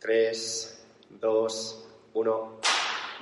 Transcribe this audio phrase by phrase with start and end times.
[0.00, 1.84] 3, 2,
[2.14, 2.60] 1.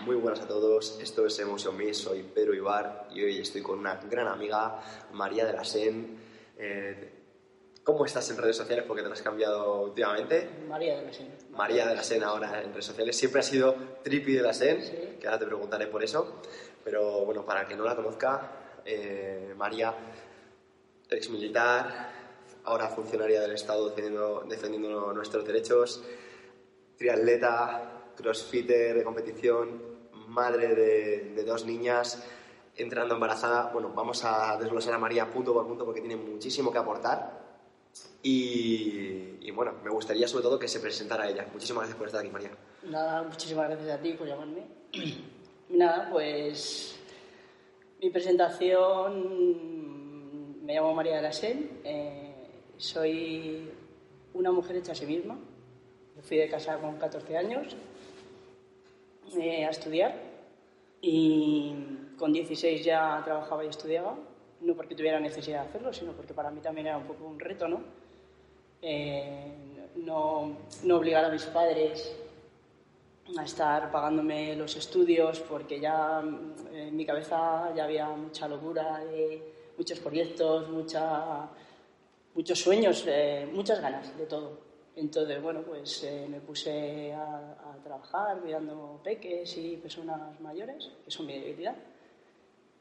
[0.04, 3.81] Muy buenas a todos, esto es Emotion Me, soy Pedro Ibar y hoy estoy con
[3.81, 4.80] una gran amiga,
[5.12, 6.17] María de la Sen.
[6.56, 7.14] Eh,
[7.83, 8.85] ¿Cómo estás en redes sociales?
[8.87, 10.49] Porque te lo has cambiado últimamente.
[10.69, 11.35] María de la Sen.
[11.51, 13.17] María de la Sen ahora en redes sociales.
[13.17, 13.74] Siempre ha sido
[14.04, 15.17] Tripi de la Sen, Sí.
[15.21, 16.41] que ahora te preguntaré por eso.
[16.84, 18.52] Pero bueno, para que no la conozca,
[18.84, 19.92] eh, María,
[21.10, 22.12] ex militar,
[22.62, 26.05] ahora funcionaria del Estado defendiendo, defendiendo nuestros derechos,
[26.98, 29.80] triatleta, crossfitter de competición,
[30.29, 32.23] madre de, dos niñas,
[32.77, 33.71] entrando embarazada.
[33.73, 37.47] Bueno, vamos a desglosar a María punto por punto porque tiene muchísimo que aportar.
[38.23, 41.47] Y, bueno, me gustaría sobre todo que se presentara ella.
[41.52, 42.51] Muchísimas gracias por estar aquí, María.
[42.83, 44.66] Nada, muchísimas gracias a ti por llamarme.
[45.71, 46.99] Nada, pues
[48.01, 49.15] mi presentación,
[50.65, 52.35] me llamo María de la Sen, eh,
[52.77, 53.71] soy
[54.35, 55.38] una mujer hecha a sí misma.
[56.18, 57.77] Yo fui de casa con 14 años
[59.40, 60.16] eh, a estudiar
[61.01, 61.73] y
[62.18, 64.17] con 16 ya trabajaba y estudiaba,
[64.62, 67.39] no porque tuviera necesidad de hacerlo, sino porque para mí también era un poco un
[67.39, 67.83] reto, ¿no?
[68.83, 69.53] Eh,
[69.95, 72.17] no, no obligar a mis padres
[73.37, 78.98] a estar pagándome los estudios porque ya mm, en mi cabeza ya había mucha locura
[79.05, 79.41] de
[79.77, 81.48] muchos proyectos, mucha,
[82.34, 84.68] muchos sueños, eh, muchas ganas de todo.
[84.99, 91.11] Entonces, bueno, pues eh, me puse a, a trabajar cuidando peques y personas mayores, que
[91.11, 91.77] son mi debilidad.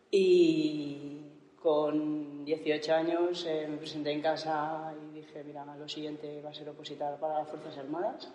[0.09, 1.21] Y
[1.61, 6.53] con 18 años eh, me presenté en casa y dije, mira, lo siguiente va a
[6.53, 8.31] ser opositar para las Fuerzas Armadas.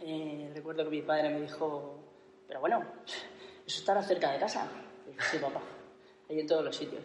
[0.00, 1.94] Eh, recuerdo que mi padre me dijo,
[2.48, 2.84] pero bueno,
[3.64, 4.68] eso estará cerca de casa.
[5.06, 5.62] Y dije, sí, papá,
[6.28, 7.04] ahí en todos los sitios.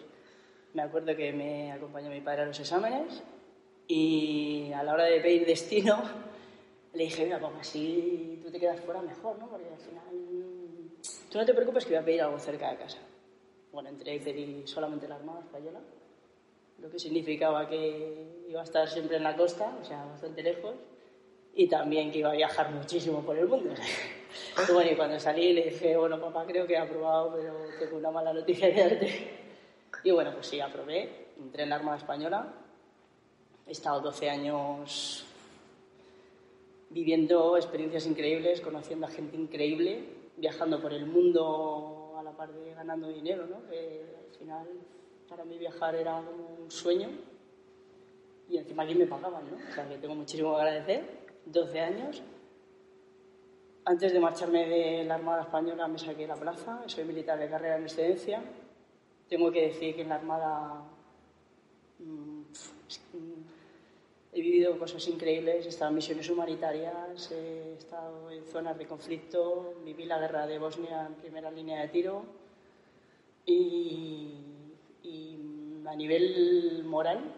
[0.74, 3.22] Me acuerdo que me acompañó mi padre a los exámenes
[3.88, 6.04] y a la hora de pedir destino
[6.94, 9.48] le dije, mira, papá, si tú te quedas fuera mejor, ¿no?
[9.48, 10.04] Porque al final
[11.30, 12.98] tú no te preocupes que voy a pedir algo cerca de casa.
[13.72, 15.80] Bueno, entré y pedí solamente la Armada Española,
[16.80, 20.73] lo que significaba que iba a estar siempre en la costa, o sea, bastante lejos,
[21.54, 23.73] y también que iba a viajar muchísimo por el mundo.
[24.67, 27.98] Y bueno, y cuando salí le dije, bueno, papá, creo que he aprobado, pero tengo
[27.98, 29.32] una mala noticia que darte.
[30.04, 32.54] Y bueno, pues sí, aprobé, entré en la Armada Española,
[33.67, 35.26] he estado 12 años
[36.89, 40.05] viviendo experiencias increíbles, conociendo a gente increíble,
[40.38, 43.58] viajando por el mundo a la par de ganando dinero, ¿no?
[43.58, 44.67] Al final
[45.28, 47.10] para mí viajar era como un sueño
[48.50, 49.58] y encima aquí me pagaban, ¿no?
[49.99, 51.28] Tengo muchísimo que agradecer.
[51.45, 52.23] 12 años.
[53.86, 57.78] Antes de marcharme de la Armada Española me saqué la plaza, soy militar de carrera
[57.78, 58.42] en excedencia.
[59.30, 60.84] Tengo que decir que en la Armada
[61.99, 63.57] mm, mm,
[64.37, 69.73] he vivido cosas increíbles, he estado en misiones humanitarias, he estado en zonas de conflicto,
[69.83, 72.23] viví la guerra de Bosnia en primera línea de tiro
[73.45, 74.33] y,
[75.87, 77.33] a nivel moral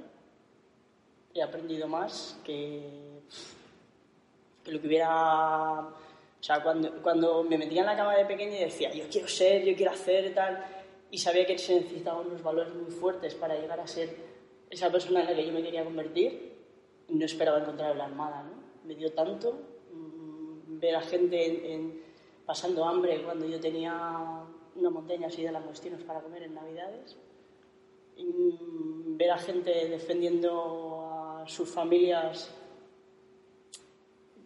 [1.35, 2.81] he aprendido más que,
[4.65, 5.81] lo que hubiera...
[5.81, 9.27] O sea, cuando, cuando me metía en la cama de pequeña y decía, yo quiero
[9.27, 10.65] ser, yo quiero hacer tal,
[11.11, 14.15] y sabía que se necesitaban unos valores muy fuertes para llegar a ser
[14.69, 16.48] esa persona en la que yo me quería convertir,
[17.09, 18.87] no esperaba encontrar en la Armada, ¿no?
[18.87, 19.53] Me dio tanto
[19.93, 22.01] mm, ver a gente en-
[22.45, 24.43] pasando hambre cuando yo tenía
[24.75, 27.17] una montaña así de langostinos para comer en Navidades,
[28.17, 31.01] mm, ver a gente defendiendo
[31.41, 32.51] a sus familias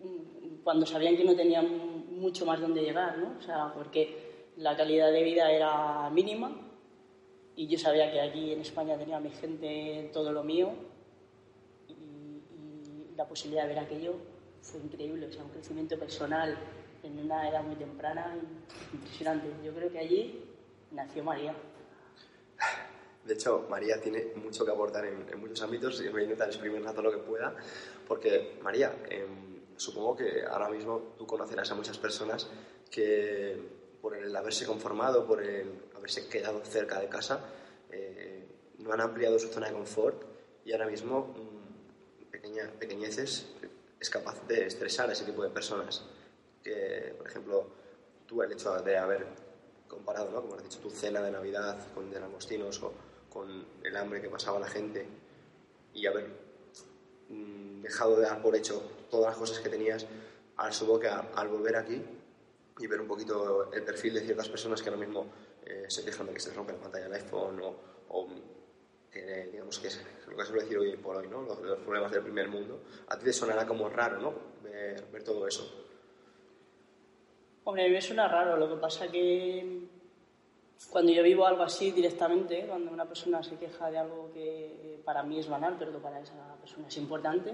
[0.04, 3.38] mm, cuando sabían que no tenían mucho más donde llegar, ¿no?
[3.38, 6.52] O sea, porque la calidad de vida era mínima
[7.56, 10.70] y yo sabía que aquí en España tenía mi gente todo lo mío
[13.16, 14.16] la posibilidad de ver aquello
[14.62, 16.58] fue increíble, o sea, un crecimiento personal
[17.04, 18.36] en una edad muy temprana
[18.94, 19.48] impresionante.
[19.64, 20.46] Yo creo que allí
[20.92, 21.54] nació María.
[23.26, 26.48] De hecho, María tiene mucho que aportar en, en muchos ámbitos y voy a intentar
[26.48, 27.56] exprimirla todo lo que pueda,
[28.08, 32.50] porque María, em, supongo que ahora mismo tú conocerás a muchas personas
[32.92, 33.58] que
[34.02, 37.40] por el haberse conformado, por el haberse quedado cerca de casa,
[37.90, 38.46] eh,
[38.80, 40.22] no han ampliado su zona de confort
[40.66, 41.53] y ahora mismo mm,
[42.34, 43.46] pequeña, pequeñeces
[44.00, 46.04] es capaz de estresar a ese tipo de personas.
[46.64, 47.68] Que, por ejemplo,
[48.26, 49.26] tú el hecho de haber
[49.88, 50.42] comparado, ¿no?
[50.42, 52.92] como has dicho, tu cena de Navidad con de langostinos o
[53.30, 55.06] con el hambre que pasaba la gente
[55.94, 56.28] y haber
[57.30, 58.82] mm, dejado de dar por hecho
[59.12, 60.08] todas las cosas que tenías,
[60.72, 62.02] supongo que al volver aquí
[62.80, 65.28] y ver un poquito el perfil de ciertas personas que ahora mismo
[65.66, 67.62] eh, se quejan de que se rompe la pantalla del iPhone
[68.10, 68.28] o
[69.14, 71.44] que digamos que es lo que suelo decir hoy por hoy, ¿no?
[71.44, 74.34] Los, los problemas del primer mundo, a ti te sonará como raro, ¿no?
[74.64, 75.70] Ver, ver todo eso.
[77.66, 79.88] Hombre, a mí me suena raro, lo que pasa que
[80.90, 85.24] cuando yo vivo algo así directamente, cuando una persona se queja de algo que para
[85.24, 87.54] mí es banal, pero para esa persona es importante,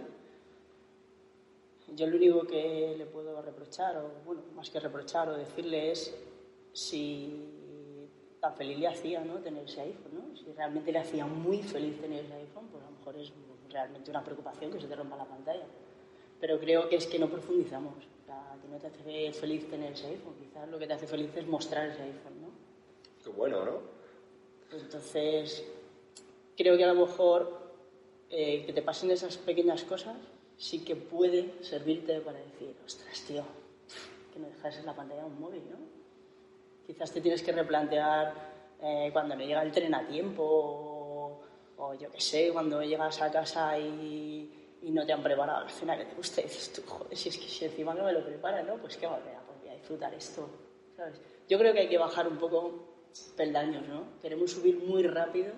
[1.96, 6.16] yo lo único que le puedo reprochar, o bueno, más que reprochar o decirle es
[6.74, 7.59] si
[8.40, 9.36] tan feliz le hacía ¿no?
[9.36, 10.38] tener ese iPhone, ¿no?
[10.38, 13.32] Si realmente le hacía muy feliz tener ese iPhone, pues a lo mejor es
[13.70, 15.66] realmente una preocupación que se te rompa la pantalla.
[16.40, 17.96] Pero creo que es que no profundizamos.
[17.96, 20.36] O sea, que no te hace feliz tener ese iPhone.
[20.40, 22.50] Quizás lo que te hace feliz es mostrar ese iPhone, ¿no?
[23.24, 23.82] Qué bueno, ¿no?
[24.72, 25.66] Entonces,
[26.56, 27.60] creo que a lo mejor
[28.30, 30.16] eh, que te pasen esas pequeñas cosas
[30.58, 33.44] sí que puede servirte para decir, ostras, tío,
[34.34, 35.99] que no dejas en la pantalla un móvil, ¿no?
[36.90, 38.34] Quizás te tienes que replantear
[38.82, 41.40] eh, cuando no llega el tren a tiempo
[41.78, 45.70] o, yo qué sé, cuando llegas a casa y, y no te han preparado la
[45.70, 48.12] cena que te gusta y dices tú, joder, si es que si encima no me
[48.12, 48.78] lo preparan, ¿no?
[48.78, 50.50] Pues qué manera, pues voy a disfrutar esto,
[50.98, 51.22] ¿sabes?
[51.48, 54.20] Yo creo que hay que bajar un poco peldaños, ¿no?
[54.20, 55.54] Queremos subir muy rápido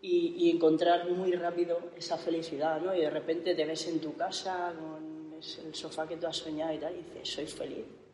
[0.00, 2.94] y, y, encontrar muy rápido esa felicidad, ¿no?
[2.94, 6.72] Y de repente te ves en tu casa con el sofá que tú has soñado
[6.72, 8.05] y tal, y dices, soy feliz.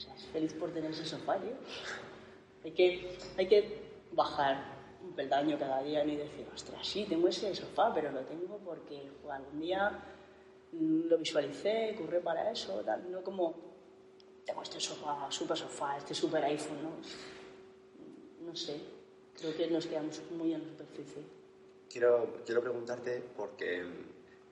[0.00, 1.52] O sea, feliz por tener ese sofá, tío.
[2.64, 3.82] Hay que, hay que
[4.12, 8.56] bajar un peldaño cada día y decir, ostras, sí, tengo ese sofá, pero lo tengo
[8.64, 10.02] porque pues, algún día
[10.72, 13.54] lo visualicé, curré para eso, tal, no como
[14.46, 18.46] tengo este sofá, super sofá, este super iPhone, ¿no?
[18.46, 18.80] No sé,
[19.38, 21.22] creo que nos quedamos muy en la superficie.
[21.90, 23.82] Quiero, quiero preguntarte porque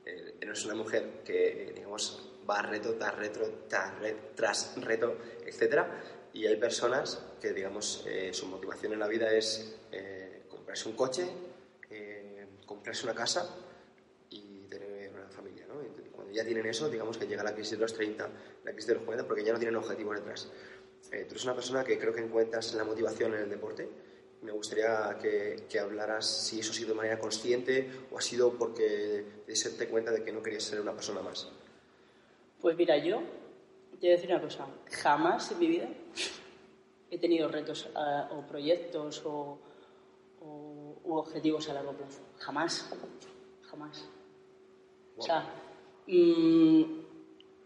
[0.04, 3.92] eh, eres una mujer que, digamos, va reto tras reto, tras,
[4.34, 6.02] tras reto, etcétera,
[6.32, 10.94] y hay personas que, digamos, eh, su motivación en la vida es eh, comprarse un
[10.94, 11.26] coche,
[11.90, 13.56] eh, comprarse una casa
[14.30, 15.82] y tener una familia, ¿no?
[15.82, 18.28] Y cuando ya tienen eso, digamos que llega la crisis de los 30,
[18.64, 20.48] la crisis de los 40, porque ya no tienen objetivos detrás.
[21.10, 23.88] Eh, tú eres una persona que creo que encuentras la motivación en el deporte.
[24.42, 28.52] Me gustaría que, que, hablaras si eso ha sido de manera consciente o ha sido
[28.52, 31.50] porque te diste cuenta de que no querías ser una persona más.
[32.60, 33.20] Pues mira, yo
[34.00, 34.66] te voy a decir una cosa.
[34.90, 35.88] Jamás en mi vida
[37.10, 39.58] he tenido retos uh, o proyectos o,
[41.05, 42.20] objetivos a largo plazo.
[42.38, 42.90] Jamás.
[43.62, 44.08] Jamás.
[45.16, 45.44] O sea,
[46.06, 46.82] mmm,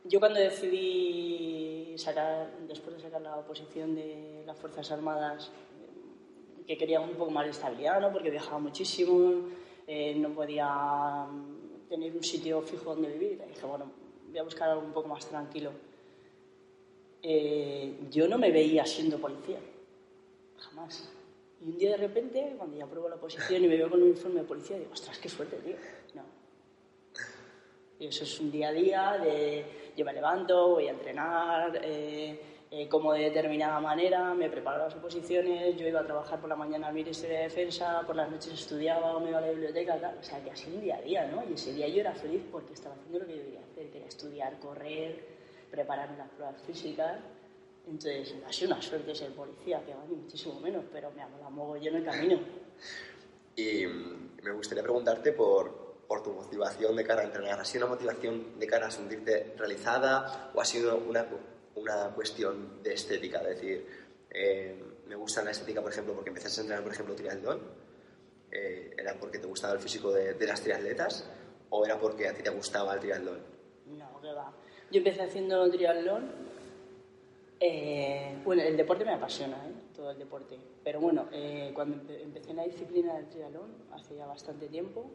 [0.05, 5.51] yo cuando decidí sacar, después de sacar la oposición de las Fuerzas Armadas,
[6.67, 8.13] que quería un poco más de estabilidad, ¿no?
[8.13, 9.49] porque viajaba muchísimo,
[9.87, 11.27] eh, no podía
[11.89, 13.43] tener un sitio fijo donde vivir.
[13.47, 14.02] Dije, bueno,
[14.33, 15.71] voy a buscar algo un poco más tranquilo.
[17.23, 19.59] Eh, yo no me veía siendo policía,
[20.59, 21.13] jamás.
[21.61, 24.09] Y un día de repente, cuando ya apruebo la oposición y me veo con un
[24.09, 25.77] uniforme de policía, digo, ostras, qué suerte, tío.
[26.15, 26.23] No.
[28.01, 32.41] Y eso es un día a día de yo me levanto, voy a entrenar, eh,
[32.75, 36.57] eh, como de determinada manera, me preparo las oposiciones, yo iba a trabajar por la
[36.57, 40.01] mañana al Ministerio de Defensa, por las noches estudiaba o me iba a la biblioteca,
[40.01, 40.17] tal.
[40.17, 41.45] O sea, que así un día a día, ¿no?
[41.51, 43.99] Y ese día yo era feliz porque estaba haciendo lo que yo quería hacer, que
[43.99, 45.23] era estudiar, correr,
[45.71, 47.21] prepararme las pruebas físicas.
[47.87, 51.37] Entonces, ha sido una suerte ser policía, que va ni muchísimo menos, pero me amo
[51.43, 52.41] la mogollón el camino.
[53.55, 53.85] Y
[54.43, 57.61] me gustaría preguntarte por, por tu motivación de cara a entrenar.
[57.61, 61.27] ¿Ha sido una motivación de cara a sentirte realizada o ha sido una
[61.75, 63.87] una cuestión de estética, es decir,
[64.31, 67.61] eh, me gusta la estética, por ejemplo, porque empezaste a entrenar, por ejemplo, triatlón,
[68.51, 71.29] eh, ¿era porque te gustaba el físico de, las triatletas
[71.71, 73.39] o era porque a ti te gustaba el triatlón?
[73.87, 74.53] No, que va.
[74.91, 76.31] Yo empecé haciendo triatlón,
[77.61, 79.73] eh, bueno, el deporte me apasiona, ¿eh?
[79.95, 81.29] todo el deporte, pero bueno,
[81.75, 85.11] cuando empecé en la disciplina del triatlón, hace ya bastante tiempo,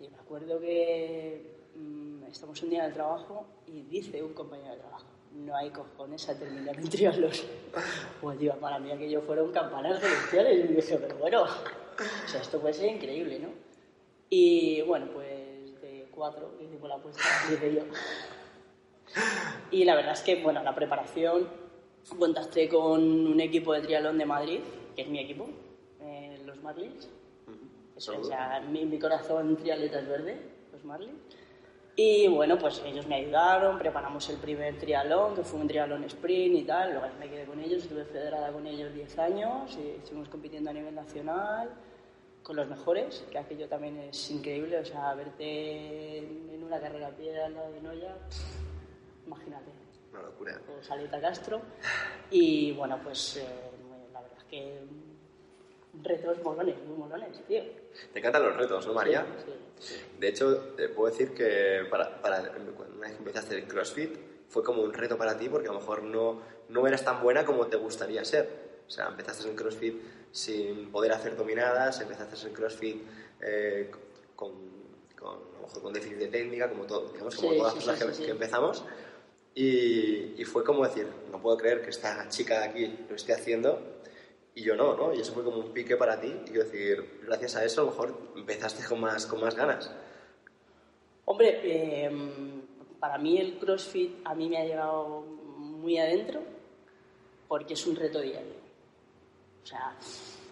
[0.00, 4.72] y me acuerdo que mmm, estamos un día en el trabajo y dice un compañero
[4.72, 7.30] de trabajo, no hay cojones a terminar un triatlón.
[8.20, 10.70] Pues tío, para mí aquello fueron campanas celestiales.
[10.70, 13.48] Y dije, pero bueno, o sea, esto puede ser increíble, ¿no?
[14.28, 17.82] Y bueno, pues de cuatro hicimos la apuesta, dije yo.
[19.70, 21.48] Y la verdad es que, bueno, la preparación,
[22.18, 24.60] contacté con un equipo de triatlón de Madrid,
[24.94, 25.48] que es mi equipo,
[26.00, 27.08] eh, los Marlins.
[27.96, 30.40] O sea, mi, mi corazón triatleta es verde,
[30.72, 31.20] los Marlins.
[32.02, 36.56] Y bueno, pues ellos me ayudaron, preparamos el primer triatlón, que fue un triatlón sprint
[36.56, 40.30] y tal, luego me quedé con ellos, estuve federada con ellos 10 años, y estuvimos
[40.30, 41.68] compitiendo a nivel nacional
[42.42, 46.16] con los mejores, que aquello también es increíble, o sea, verte
[46.54, 48.16] en una carrera a pie al lado de Noya,
[49.26, 49.70] imagínate.
[50.10, 50.58] Una locura.
[50.80, 51.60] Salita Castro,
[52.30, 53.44] y bueno, pues eh,
[54.10, 54.78] la verdad es que
[56.02, 57.62] retos molones, muy molones, tío.
[58.12, 59.26] Te encantan los retos, ¿no, María?
[59.44, 60.00] Sí, sí.
[60.18, 64.16] De hecho, te puedo decir que para, para, cuando una vez que empezaste el CrossFit
[64.48, 67.44] fue como un reto para ti porque a lo mejor no, no eras tan buena
[67.44, 68.48] como te gustaría ser.
[68.86, 69.94] O sea, empezaste en CrossFit
[70.32, 73.02] sin poder hacer dominadas, empezaste en CrossFit
[73.40, 73.90] eh,
[74.34, 74.52] con,
[75.18, 77.78] con, a lo mejor con déficit de técnica, como, todo, digamos, como Sí, todas sí,
[77.78, 78.24] las personas sí, que, sí.
[78.26, 78.84] que empezamos.
[79.54, 83.32] Y, y fue como decir, no puedo creer que esta chica de aquí lo esté
[83.32, 83.80] haciendo
[84.54, 85.14] y yo no, ¿no?
[85.14, 86.28] Y eso fue como un pique para ti.
[86.28, 89.90] Y quiero decir, gracias a eso a lo mejor empezaste con más, con más ganas.
[91.24, 92.10] Hombre, eh,
[92.98, 96.42] para mí el CrossFit a mí me ha llegado muy adentro
[97.48, 98.60] porque es un reto diario.
[99.62, 99.94] O sea,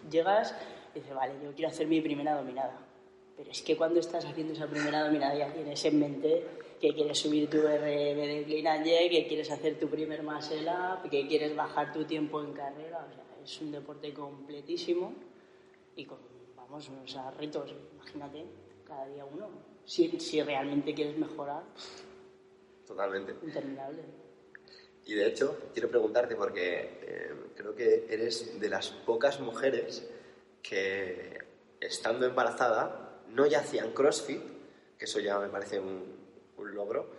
[0.09, 0.55] llegas
[0.95, 2.77] y dices, vale, yo quiero hacer mi primera dominada.
[3.35, 6.45] Pero es que cuando estás haciendo esa primera dominada ya tienes en mente
[6.79, 11.27] que quieres subir tu RM de jerk, que quieres hacer tu primer muscle up, que
[11.27, 13.05] quieres bajar tu tiempo en carrera.
[13.09, 15.13] O sea, es un deporte completísimo
[15.95, 16.17] y con,
[16.55, 18.45] vamos, o sea, retos, imagínate,
[18.85, 19.49] cada día uno.
[19.85, 21.63] Si, si realmente quieres mejorar,
[22.87, 23.35] Totalmente.
[23.43, 24.03] interminable.
[25.05, 30.07] Y de hecho, quiero preguntarte porque eh, creo que eres de las pocas mujeres
[30.61, 31.39] que,
[31.81, 34.41] estando embarazada, no ya hacían CrossFit,
[34.97, 36.18] que eso ya me parece un,
[36.59, 37.09] un logro,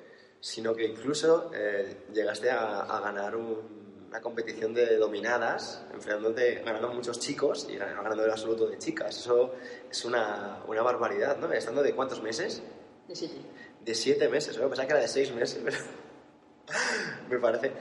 [0.40, 3.80] sino que incluso eh, llegaste a, a ganar un-
[4.10, 9.16] una competición de dominadas, enfrentándote, ganando muchos chicos y gan- ganando el absoluto de chicas.
[9.16, 9.54] Eso
[9.88, 11.52] es una, una barbaridad, ¿no?
[11.52, 12.60] Estando de cuántos meses?
[13.06, 13.36] De siete.
[13.84, 14.66] De siete meses, ¿no?
[14.68, 15.76] Pensaba que era de seis meses, pero
[17.30, 17.72] me parece.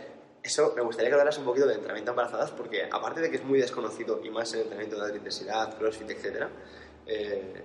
[0.42, 3.44] Eso, me gustaría que hablaras un poquito de entrenamiento embarazadas, porque aparte de que es
[3.44, 6.48] muy desconocido, y más en entrenamiento de alta intensidad, crossfit, etc.,
[7.06, 7.64] eh,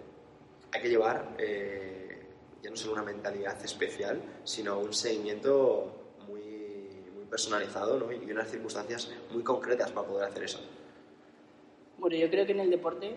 [0.73, 2.04] hay que llevar eh,
[2.65, 9.43] ya no solo una mentalidad especial, sino un seguimiento muy, personalizado y unas circunstancias muy
[9.43, 10.61] concretas para poder hacer eso.
[11.99, 13.17] Bueno, yo creo que en el deporte,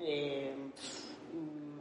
[0.00, 0.54] eh,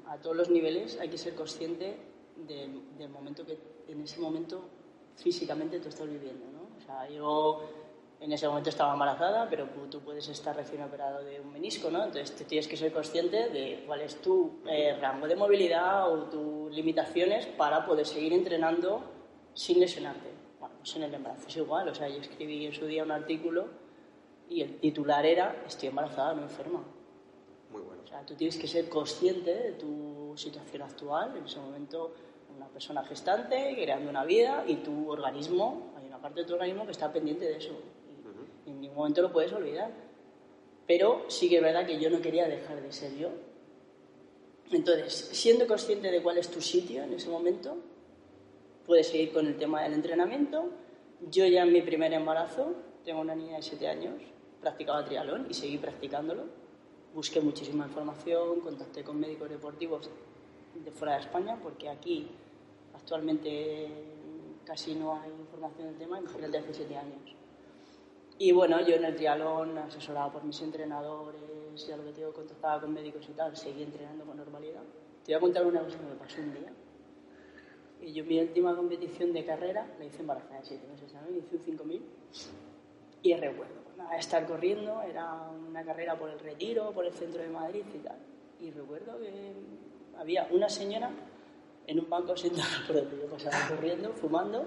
[0.07, 1.95] a todos los niveles, hay que ser consciente
[2.35, 4.65] del, del momento que en ese momento
[5.15, 6.75] físicamente tú estás viviendo, ¿no?
[6.77, 7.61] O sea, yo
[8.23, 12.05] en ese momento estaba embarazada, pero tú- puedes estar recién operado de un menisco, ¿no?
[12.05, 16.23] Entonces tú tienes que ser consciente de cuál es tu eh, rango de movilidad o
[16.29, 19.01] tus limitaciones para poder seguir entrenando
[19.53, 20.29] sin lesionarte.
[20.59, 23.11] Bueno, pues en el embarazo es igual, o sea, yo escribí en su día un
[23.11, 23.67] artículo
[24.49, 26.81] y el titular era Estoy embarazada, no enferma.
[27.71, 28.03] Muy bueno.
[28.05, 31.35] O sea, tú tienes que ser consciente de tu situación actual.
[31.37, 32.13] En ese momento,
[32.55, 36.85] una persona gestante, creando una vida, y tu organismo, hay una parte de tu organismo
[36.85, 37.73] que está pendiente de eso.
[38.65, 39.91] En ningún momento lo puedes olvidar.
[40.87, 43.29] Pero sí que es verdad que yo no quería dejar de ser yo.
[44.71, 47.77] Entonces, siendo consciente de cuál es tu sitio en ese momento,
[48.85, 50.69] puedes seguir con el tema del entrenamiento.
[51.29, 52.73] Yo ya en mi primer embarazo,
[53.05, 54.15] tengo una niña de 7 años,
[54.59, 56.43] practicaba triatlón y seguí practicándolo.
[57.13, 60.09] Busqué muchísima información, contacté con médicos deportivos
[60.83, 62.27] de fuera de España, porque aquí
[62.95, 63.87] actualmente
[64.65, 67.42] casi no hay información del tema, imagínate hace 7 años.
[68.39, 72.33] Y bueno, yo en el triatlón, asesorada por mis entrenadores, ya lo que te digo,
[72.33, 74.81] contactaba con médicos y tal, seguí entrenando con normalidad.
[75.23, 76.73] Te voy a contar una cosa que me pasó un día.
[78.01, 81.55] Y yo mi última competición de carrera la hice embarazada de 7 meses también, hice
[81.55, 82.05] un 5000.
[83.21, 87.41] Y recuerdo, pues nada, estar corriendo, era una carrera por el Retiro, por el centro
[87.41, 88.17] de Madrid y tal.
[88.59, 89.53] Y recuerdo que
[90.17, 91.11] había una señora
[91.87, 94.65] en un banco sentada por donde yo pasaba corriendo, fumando,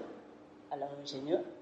[0.71, 1.56] al lado del señor.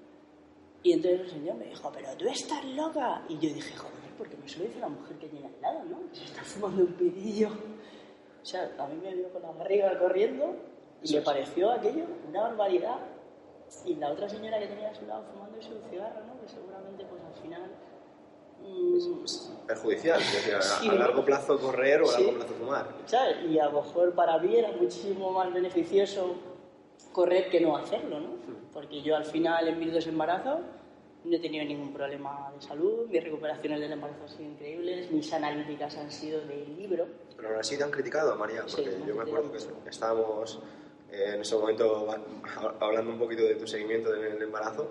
[0.82, 3.22] Y entonces el señor me dijo, pero tú estás loca.
[3.28, 6.08] Y yo dije, joder, porque me suele decir la mujer que tiene al lado, ¿no?
[6.10, 7.48] Que se está fumando un pirillo.
[7.48, 10.54] O sea, a mí me vio con la barriga corriendo
[11.02, 12.98] y me pareció aquello una barbaridad.
[13.84, 16.40] Y la otra señora que tenía a su lado fumándose un cigarro, ¿no?
[16.40, 17.70] Que seguramente, pues al final...
[18.60, 20.88] mm, Perjudicial, es decir, a, Sí.
[20.88, 22.34] a largo plazo correr o a largo Sí.
[22.36, 22.88] plazo fumar.
[23.06, 23.36] ¿sabes?
[23.50, 26.36] Y a lo mejor para mí era muchísimo más beneficioso
[27.16, 28.36] correr que no hacerlo, ¿no?
[28.74, 30.60] Porque yo al final en mis dos embarazos
[31.24, 35.32] no he tenido ningún problema de salud, mis recuperaciones del embarazo han sido increíbles, mis
[35.32, 37.06] analíticas han sido de libro.
[37.34, 39.88] Pero aún así te han criticado, María, Sí, porque me han yo me acuerdo que
[39.88, 40.60] estábamos
[41.10, 42.06] eh, en ese momento
[42.80, 44.86] hablando un poquito de tu seguimiento del embarazo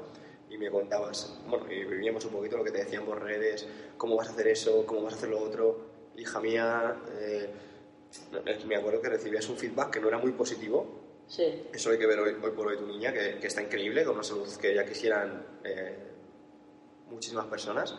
[0.50, 3.68] y me contabas, bueno, y vivíamos un poquito lo que te decían por redes,
[3.98, 5.78] cómo vas a hacer eso, cómo vas a hacer lo otro,
[6.18, 7.52] hija mía, eh,
[8.66, 12.06] me acuerdo que recibías un feedback que no era muy positivo, Sí, eso hay que
[12.06, 14.76] ver hoy, hoy por hoy tu niña, que, que está increíble, con una salud que
[14.76, 15.98] ya quisieran eh,
[17.10, 17.98] muchísimas personas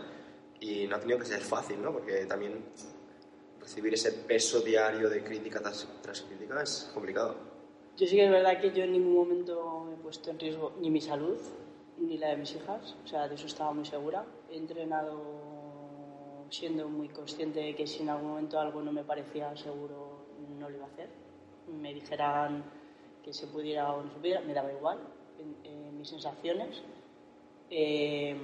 [0.60, 1.92] y no ha tenido que ser fácil, ¿no?
[1.92, 2.64] Porque también
[3.60, 7.36] recibir ese peso diario de crítica tras, tras crítica es complicado.
[7.96, 10.90] Yo sí que es verdad que yo en ningún momento he puesto en riesgo ni
[10.90, 11.38] mi salud
[11.98, 14.24] ni la de mis hijas, o sea, de eso estaba muy segura.
[14.50, 19.56] He entrenado siendo muy consciente de que si en algún momento algo no me parecía
[19.56, 20.26] seguro,
[20.58, 21.08] no lo iba a hacer.
[21.68, 22.64] Me dijeran
[23.26, 24.98] que se pudiera o no se pudiera, me daba igual
[25.40, 26.80] en, mis sensaciones.
[27.68, 28.36] Eh,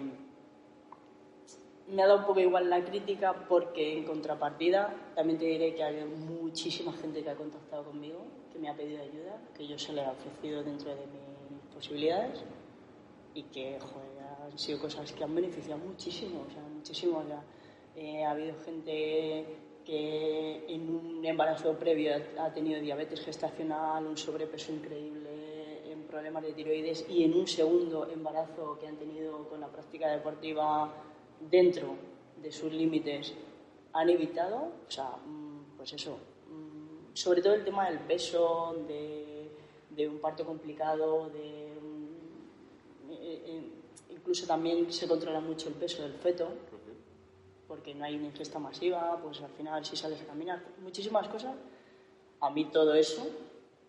[1.87, 5.85] me ha dado un poco igual la crítica porque en contrapartida también te diré que
[5.85, 9.93] hay muchísima gente que ha contactado conmigo, que me ha pedido ayuda, que yo se
[9.93, 12.43] le he ofrecido dentro de mis posibilidades
[13.35, 13.79] y que
[14.51, 17.23] han sido cosas que han beneficiado muchísimo, o sea, muchísimo.
[17.95, 19.47] Eh, ha habido gente
[19.85, 25.33] que en un embarazo previo ha tenido diabetes gestacional, un sobrepeso increíble,
[26.13, 30.93] problemas de tiroides y en un segundo embarazo que han tenido con la práctica deportiva
[31.51, 31.95] dentro
[32.37, 33.33] de sus límites
[33.95, 36.19] han evitado, o sea, mm, pues eso,
[36.51, 39.51] mm, sobre todo el tema del peso, de,
[39.89, 41.63] de un parto complicado, de
[43.11, 43.63] eh, eh,
[44.11, 46.47] incluso también se controla mucho el peso del feto,
[47.73, 51.55] porque no hay una ingesta masiva, pues al final si sales a caminar, muchísimas cosas.
[52.41, 53.27] A mí todo eso,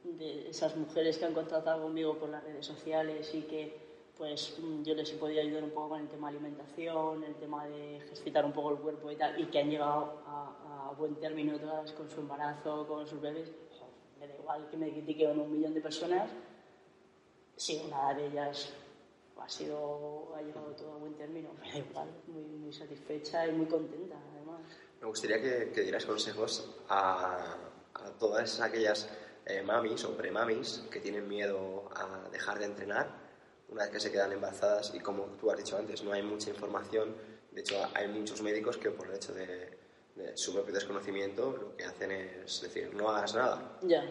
[0.05, 3.83] de esas mujeres que han contactado conmigo por las redes sociales y que
[4.17, 7.65] pues yo les he podido ayudar un poco con el tema de alimentación, el tema
[7.65, 11.15] de ejercitar un poco el cuerpo y tal, y que han llegado a, a buen
[11.15, 13.51] término todas con su embarazo, con sus bebés,
[14.17, 16.29] me da igual que me critiquen un millón de personas,
[17.57, 18.71] si una de ellas
[19.39, 23.51] ha sido ha llegado todo a buen término, me da igual, muy, muy satisfecha y
[23.51, 24.61] muy contenta además.
[25.01, 27.57] Me gustaría que, que dieras consejos a,
[27.93, 29.09] a todas aquellas
[29.45, 33.23] eh, mamis o premamis que tienen miedo a dejar de entrenar
[33.73, 36.49] una vez que se quedan embarazadas y como tú has dicho antes, no hay mucha
[36.49, 37.15] información,
[37.51, 39.81] de hecho hay muchos médicos que por el hecho de,
[40.35, 43.79] su propio desconocimiento lo que hacen es decir, no hagas nada.
[43.81, 44.05] Ya.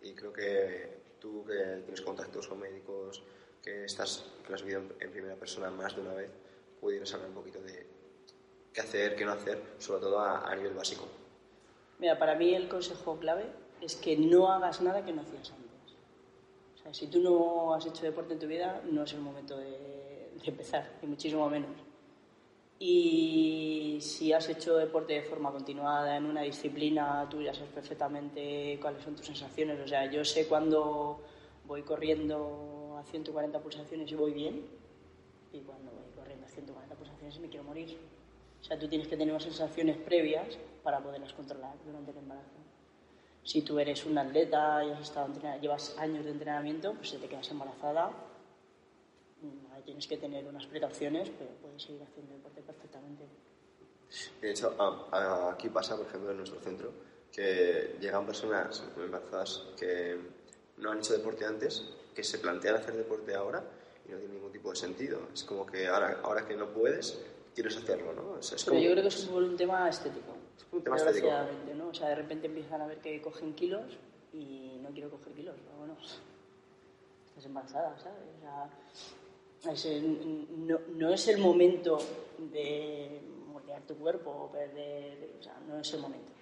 [0.00, 3.22] Y creo que tú que tienes contactos con médicos,
[3.64, 6.30] que, estás, que lo has en, primera persona más de una vez,
[6.80, 7.86] pudieras hablar un poquito de
[8.72, 11.08] qué hacer, qué no hacer, sobre todo a, nivel básico.
[11.98, 13.46] Mira, para mí el consejo clave
[13.80, 15.64] es que no hagas nada que no hacías antes
[16.92, 20.98] si tú no has hecho deporte en tu vida, no es el momento de, empezar,
[21.02, 21.70] ni muchísimo menos.
[22.78, 28.78] Y si has hecho deporte de forma continuada en una disciplina, tú ya sabes perfectamente
[28.80, 29.80] cuáles son tus sensaciones.
[29.80, 31.20] O sea, yo sé cuando
[31.66, 34.66] voy corriendo a 140 pulsaciones y voy bien,
[35.52, 37.96] y cuando voy corriendo a 140 pulsaciones me quiero morir.
[38.60, 42.48] O sea, tú tienes que tener unas sensaciones previas para poderlas controlar durante el embarazo.
[43.42, 47.28] Si tú eres un atleta y has estado llevas años de entrenamiento, pues si te
[47.28, 48.10] quedas embarazada,
[49.42, 53.24] mm, tienes que tener unas precauciones, pero puedes seguir haciendo deporte perfectamente.
[54.40, 54.74] De hecho,
[55.50, 56.92] aquí pasa, por ejemplo, en nuestro centro,
[57.30, 60.18] que llegan personas embarazadas que
[60.78, 61.84] no han hecho deporte antes,
[62.14, 63.62] que se plantean hacer deporte ahora
[64.06, 65.20] y no tiene ningún tipo de sentido.
[65.32, 67.18] Es como que ahora, ahora que no puedes,
[67.54, 68.38] quieres hacerlo, ¿no?
[68.66, 70.34] Pero yo creo que es un tema estético.
[70.56, 71.28] Es un tema estético.
[71.76, 71.88] ¿no?
[71.88, 73.96] O sea, de repente empiezan a ver que cogen kilos
[74.32, 75.96] y no quiero coger kilos, pero bueno,
[77.26, 78.18] estás embarazada, ¿sabes?
[79.66, 80.02] O sea,
[80.56, 81.98] no, no, es el momento
[82.52, 86.32] de moldear tu cuerpo o perder, o sea, no es el momento.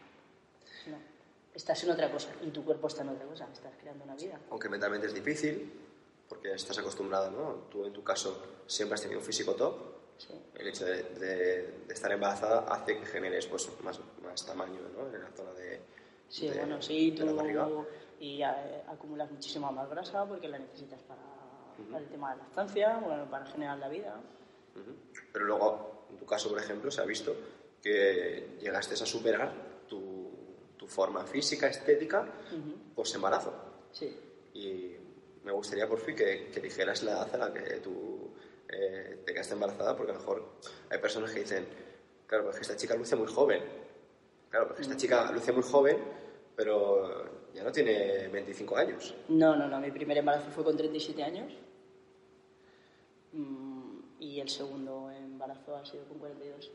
[0.88, 1.11] No.
[1.54, 4.40] Estás en otra cosa y tu cuerpo está en otra cosa, estás creando una vida.
[4.50, 5.72] Aunque mentalmente es difícil,
[6.28, 7.68] porque estás acostumbrado, ¿no?
[7.70, 9.92] Tú en tu caso siempre has tenido un físico top,
[10.54, 15.14] el hecho de, estar embarazada hace que generes pues, más, más tamaño ¿no?
[15.14, 15.80] en la zona de.
[16.28, 17.24] Sí, bueno, sí, tú
[18.20, 18.46] y eh,
[18.86, 21.20] acumulas muchísima más grasa porque la necesitas para,
[21.98, 24.14] el tema de la lactancia, bueno, para generar la vida.
[25.32, 27.34] Pero luego, en tu caso, por ejemplo, se ha visto
[27.82, 29.52] que llegaste a superar
[30.82, 32.26] tu forma física, estética,
[32.96, 33.52] post embarazo.
[33.92, 34.12] Sí.
[34.54, 34.96] Y
[35.44, 38.32] me gustaría por fin que, que dijeras la edad a la que tú
[38.68, 40.44] eh, te quedaste embarazada porque a lo mejor
[40.90, 41.64] hay personas que dicen,
[42.26, 43.62] claro, pues esta chica luce muy joven.
[44.50, 45.98] Claro, porque esta chica luce muy joven,
[46.56, 49.14] pero ya no tiene 25 años.
[49.28, 49.78] No, no, no.
[49.78, 51.52] Mi primer embarazo fue con 37 años.
[53.32, 56.70] Mm, y el segundo embarazo ha sido con 42.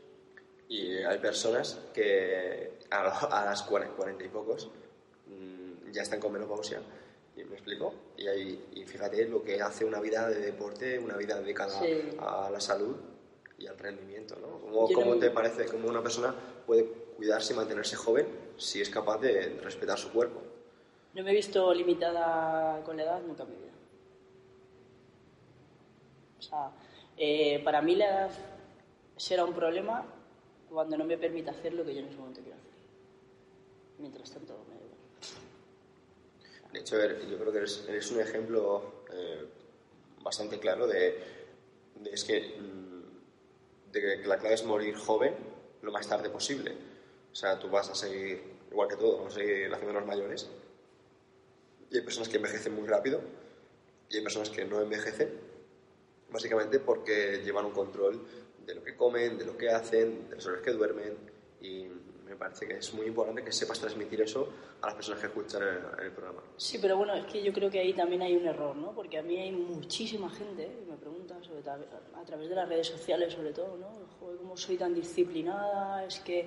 [0.68, 4.68] Y hay personas que a, las 40, y pocos
[5.26, 6.80] mm, ya están con menopausia
[7.44, 7.94] ¿Me explico?
[8.16, 11.80] Y, ahí, y fíjate lo que hace una vida de deporte, una vida dedicada
[12.18, 12.96] a la salud
[13.58, 14.58] y al rendimiento, ¿no?
[14.92, 16.34] ¿Cómo, te parece cómo una persona
[16.66, 16.84] puede
[17.16, 18.26] cuidarse y mantenerse joven
[18.56, 20.40] si es capaz de respetar su cuerpo?
[21.14, 23.72] No me he visto limitada con la edad nunca en mi vida.
[26.38, 26.70] O sea,
[27.16, 28.30] eh, para mí la edad
[29.16, 30.04] será un problema
[30.70, 32.72] cuando no me permita hacer lo que yo en ese momento quiero hacer.
[33.98, 34.78] Mientras tanto, me
[36.72, 39.46] de hecho, yo creo que eres, un ejemplo eh,
[40.22, 41.18] bastante claro de,
[42.12, 45.34] es que, mm, de que la clave es morir joven
[45.82, 46.74] lo más tarde posible.
[47.32, 50.48] O sea, tú vas a seguir, igual que todo, vamos a seguir haciendo los mayores.
[51.90, 53.22] Y hay personas que envejecen muy rápido
[54.10, 55.30] y hay personas que no envejecen,
[56.30, 58.26] básicamente porque llevan un control
[58.68, 61.16] de lo que comen, de lo que hacen, de las horas que duermen
[61.62, 61.86] y
[62.28, 64.46] me parece que es muy importante que sepas transmitir eso
[64.82, 66.42] a las personas que escuchan el, el, programa.
[66.58, 68.94] Sí, pero bueno, es que yo creo que ahí también hay un error, ¿no?
[68.94, 73.32] Porque a mí hay muchísima gente, me pregunta, sobre a través de las redes sociales
[73.32, 73.88] sobre todo, ¿no?
[74.20, 76.04] Joder, ¿cómo soy tan disciplinada?
[76.04, 76.46] Es que,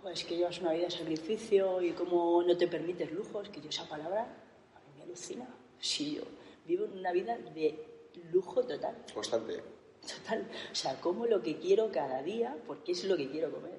[0.00, 3.60] joder, es que llevas una vida de sacrificio y cómo no te permites lujos, que
[3.60, 5.48] yo esa palabra a mí me alucina.
[5.80, 6.22] Sí, yo
[6.64, 7.84] vivo una vida de
[8.30, 8.96] lujo total.
[9.12, 9.75] Constante.
[10.06, 10.46] Total.
[10.70, 13.78] O sea, como lo que quiero cada día porque es lo que quiero comer.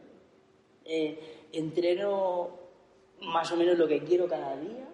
[0.86, 2.50] Eh, entreno
[3.22, 4.88] más o menos lo que quiero cada día.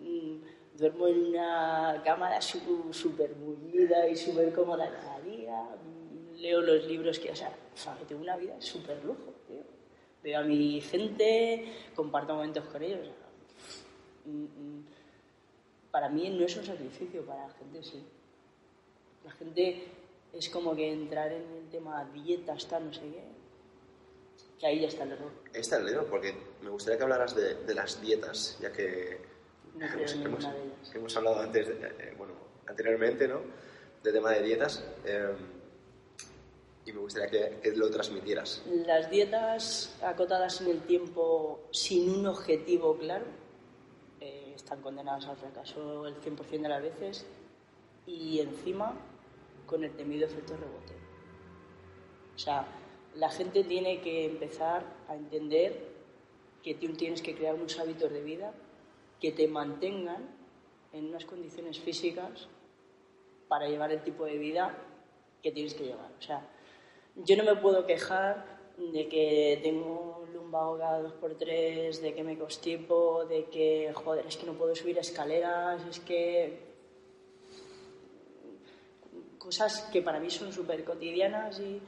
[0.00, 5.62] Mm, duermo en una cama súper bullida y súper cómoda cada día.
[5.62, 7.52] Mm, leo los libros que, o sea,
[8.06, 9.62] tengo una vida súper lujo, tío.
[10.22, 13.08] Veo a mi gente, comparto momentos con ellos.
[14.24, 14.80] Mm,
[15.90, 18.04] para mí no es un sacrificio, para la gente sí.
[19.28, 19.84] La gente
[20.32, 23.38] es como que entrar en el tema dieta, está no sé qué
[24.58, 25.30] que ahí ya está el error.
[25.52, 29.20] Está el error, porque me gustaría que hablaras de, de las dietas, ya que
[29.76, 30.94] no hemos, hemos, de ellas.
[30.94, 32.32] hemos, hablado antes, eh, bueno,
[32.66, 33.40] anteriormente, ¿no?
[34.02, 34.82] Del tema de dietas.
[35.04, 35.36] Eh,
[36.86, 38.62] y me gustaría que, que, lo transmitieras.
[38.66, 43.26] Las dietas acotadas en el tiempo sin un objetivo claro
[44.20, 47.26] eh, están condenadas al fracaso el 100% de las veces
[48.06, 48.96] y encima
[49.68, 50.94] con el temido efecto rebote.
[52.34, 52.66] O sea,
[53.14, 55.88] la gente tiene que empezar a entender
[56.62, 58.52] que tú tienes que crear unos hábitos de vida
[59.20, 60.28] que te mantengan
[60.92, 62.48] en unas condiciones físicas
[63.48, 64.76] para llevar el tipo de vida
[65.42, 66.10] que tienes que llevar.
[66.18, 66.46] O sea,
[67.16, 72.22] yo no me puedo quejar de que tengo lumbago cada dos por tres, de que
[72.22, 76.67] me constipo, de que, joder, es que no puedo subir escaleras, es que...
[79.38, 81.80] Cosas que para mí son súper cotidianas y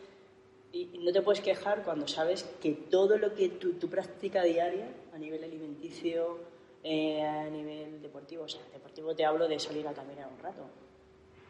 [0.72, 4.88] y, no te puedes quejar cuando sabes que todo lo que tu, tu práctica diaria,
[5.12, 6.38] a nivel alimenticio,
[6.82, 10.62] eh, a nivel deportivo, o sea, deportivo te hablo de salir a caminar un rato.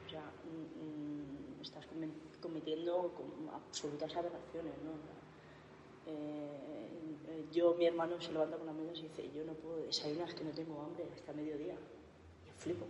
[0.06, 1.86] O sea, mm, mm, estás
[2.40, 3.12] cometiendo
[3.52, 4.92] absolutas aberraciones, ¿no?
[6.06, 10.28] Eh, yo, mi hermano se levanta con la mano y dice, yo no puedo desayunar,
[10.28, 11.74] es que no tengo hambre hasta mediodía.
[11.74, 12.86] Yo flipo.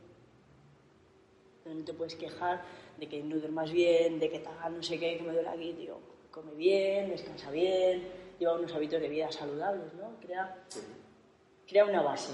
[1.74, 2.62] No te puedes quejar
[2.98, 5.72] de que no duermas bien, de que tal, no sé qué, que me duele aquí,
[5.72, 5.98] tío
[6.30, 10.16] come bien, descansa bien, lleva unos hábitos de vida saludables, ¿no?
[10.20, 10.64] Crea,
[11.66, 12.33] crea una base.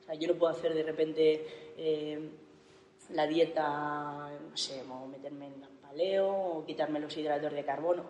[0.00, 1.46] O sea, yo no puedo hacer de repente
[1.76, 2.30] eh,
[3.10, 8.04] la dieta, no sé, o meterme en paleo o quitarme los hidratos de carbono.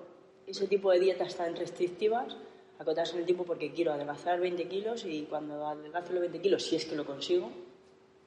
[0.47, 2.37] Ese tipo de dietas tan restrictivas,
[2.79, 6.63] acotarse en el tiempo porque quiero adelgazar 20 kilos y cuando adelgazo los 20 kilos,
[6.65, 7.51] si es que lo consigo,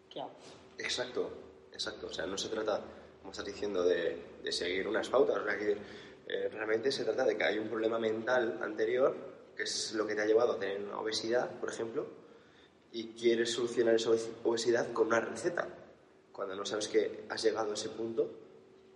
[0.10, 0.32] ¿qué hago?
[0.78, 1.30] Exacto,
[1.74, 2.08] exacto.
[2.08, 2.82] O sea, no se trata,
[3.20, 5.38] como estás diciendo, de, de seguir unas pautas.
[5.38, 5.78] O sea, que
[6.28, 9.16] eh, realmente se trata de que hay un problema mental anterior,
[9.56, 12.08] que es lo que te ha llevado a tener una obesidad, por ejemplo,
[12.92, 14.12] y quieres solucionar esa
[14.44, 15.68] obesidad con una receta,
[16.32, 18.32] cuando no sabes que has llegado a ese punto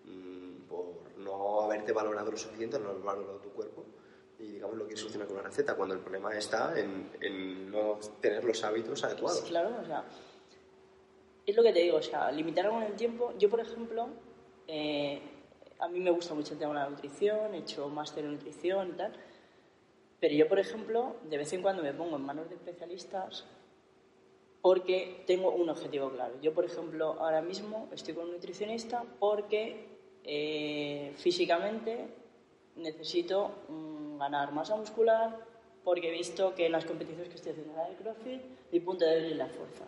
[0.05, 3.85] mmm, por no haberte valorado lo suficiente, no haber valorado tu cuerpo,
[4.39, 7.99] y digamos lo quieres solucionar con una receta, cuando el problema está en, en no
[8.21, 9.41] tener los hábitos adecuados.
[9.41, 10.05] claro, o sea,
[11.47, 13.33] es lo que te digo, o sea, limitar con el tiempo.
[13.39, 14.09] Yo, por ejemplo,
[14.67, 15.21] eh,
[15.79, 18.89] a mí me gusta mucho el tema de la nutrición, he hecho máster en nutrición
[18.89, 19.13] y tal,
[20.19, 23.45] pero yo, por ejemplo, de vez en cuando me pongo en manos de especialistas
[24.61, 26.33] porque tengo un objetivo claro.
[26.41, 29.85] Yo, por ejemplo, ahora mismo estoy con un nutricionista porque
[30.25, 32.07] eh, físicamente
[32.75, 35.37] necesito mm, ganar masa muscular
[35.85, 38.41] porque he visto que en las competiciones que estoy haciendo en el CrossFit
[38.73, 39.85] mi punto débil es la fuerza.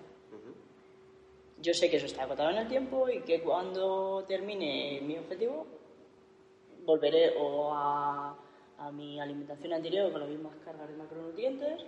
[1.62, 5.68] Yo sé que eso está acotado en el tiempo y que cuando termine mi objetivo
[6.86, 8.38] volveré o a,
[8.78, 11.86] a mi alimentación anterior con las mismas cargas de macronutrientes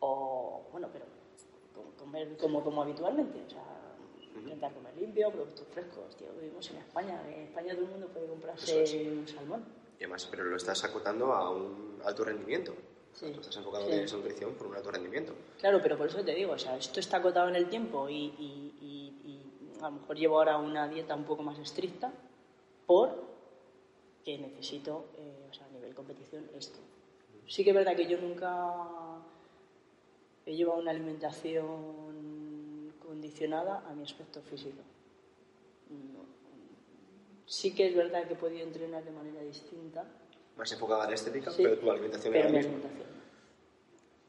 [0.00, 1.04] o, bueno, pero
[1.98, 3.42] comer como, como habitualmente.
[3.46, 3.62] O sea,
[4.34, 6.28] intentar comer limpio, productos frescos, tío.
[6.40, 7.22] Vivimos en España.
[7.28, 9.64] En España todo el mundo puede comprarse un salmón.
[9.98, 12.74] Y además, pero lo estás acotando a un alto rendimiento.
[13.14, 13.30] Sí.
[13.32, 13.92] Tú estás enfocado sí.
[13.92, 15.34] en esa nutrición por un alto rendimiento.
[15.58, 18.14] Claro, pero por eso te digo, o sea, esto está acotado en el tiempo y,
[18.14, 22.12] y, y, y a lo mejor llevo ahora una dieta un poco más estricta
[22.86, 23.32] por
[24.24, 26.78] que necesito, eh, o sea, a nivel competición, esto.
[27.46, 29.18] Sí que es verdad que yo nunca
[30.46, 34.80] he llevado una alimentación condicionada a mi aspecto físico.
[35.90, 36.22] No.
[37.46, 40.06] Sí que es verdad que he podido entrenar de manera distinta
[40.56, 42.72] Más enfocada a la estética, Sí, pero tu alimentación pero era la mi misma.
[42.74, 43.12] alimentación.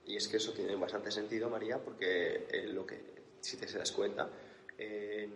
[0.05, 2.99] Y es que eso tiene bastante sentido, María, porque eh, lo que,
[3.41, 4.29] si te das cuenta,
[4.77, 5.29] eh,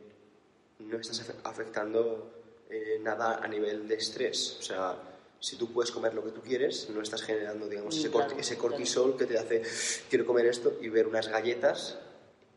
[0.80, 2.32] no estás afe- afectando
[2.70, 4.58] eh, nada a nivel de estrés.
[4.60, 4.98] O sea,
[5.40, 8.56] si tú puedes comer lo que tú quieres, no estás generando, digamos, ese, claro, ese
[8.56, 8.70] claro.
[8.70, 9.62] cortisol que te hace,
[10.10, 11.98] quiero comer esto y ver unas galletas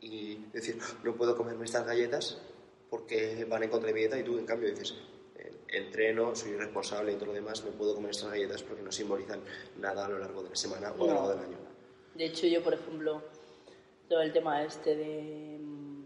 [0.00, 2.38] y decir, no puedo comerme estas galletas
[2.88, 4.94] porque van en contra de mi dieta y tú, en cambio, dices,
[6.00, 9.40] entreno, soy responsable y todo lo demás, me puedo comer estas galletas porque no simbolizan
[9.78, 11.14] nada a lo largo de la semana o a lo No.
[11.14, 11.58] largo del año.
[12.14, 13.22] De hecho, yo, por ejemplo,
[14.08, 16.00] todo el tema este de mm,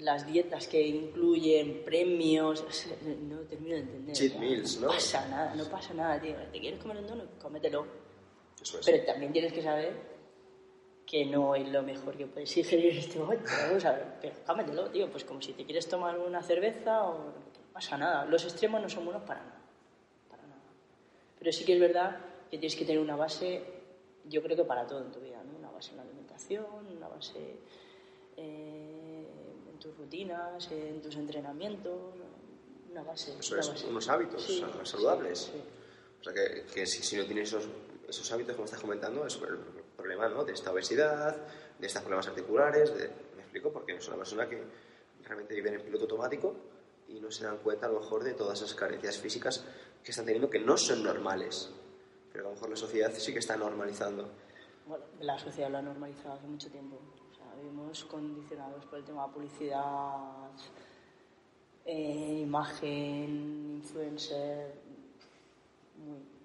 [0.00, 2.62] las dietas que incluyen premios,
[3.22, 4.14] no termino de entender.
[4.14, 4.40] Cheat ya.
[4.40, 4.86] meals, ¿no?
[4.88, 6.36] No pasa nada, no pasa nada, tío.
[6.52, 7.38] ¿Te quieres comer un donut?
[7.40, 7.86] Cómetelo.
[8.60, 8.86] Eso es.
[8.86, 10.17] Pero también tienes que saber
[11.08, 13.50] que no es lo mejor que puedes ingerir en este momento.
[13.66, 15.10] Vamos a ver, pero cómetelo, tío.
[15.10, 17.32] Pues como si te quieres tomar una cerveza o no
[17.72, 18.26] pasa nada.
[18.26, 19.58] Los extremos no son buenos para nada.
[20.28, 20.60] Para nada.
[21.38, 22.18] Pero sí que es verdad
[22.50, 23.62] que tienes que tener una base,
[24.28, 25.58] yo creo que para todo en tu vida, ¿no?
[25.58, 27.56] Una base en la alimentación, una base
[28.36, 29.24] eh,
[29.72, 31.98] en tus rutinas, en tus entrenamientos,
[32.90, 33.34] una base.
[33.38, 33.86] Eso una es, base.
[33.86, 35.38] unos hábitos Sí, sa- saludables.
[35.38, 35.62] sí, sí.
[36.20, 37.64] O sea, que, que si, si no tienes esos,
[38.08, 39.36] esos hábitos, como estás comentando, es
[39.98, 40.44] problema ¿no?
[40.44, 41.36] de esta obesidad,
[41.78, 42.94] de estos problemas articulares.
[43.36, 44.62] Me explico, porque es una persona que
[45.24, 46.54] realmente vive en piloto automático
[47.08, 49.64] y no se dan cuenta a lo mejor de todas esas carencias físicas
[50.02, 51.70] que están teniendo que no son normales,
[52.32, 54.28] pero a lo mejor la sociedad sí que está normalizando.
[54.86, 56.96] Bueno, la sociedad lo ha normalizado hace mucho tiempo.
[57.30, 60.50] O sea, vivimos condicionados por el tema de publicidad,
[61.84, 64.74] eh, imagen, influencer.
[65.96, 66.37] Muy,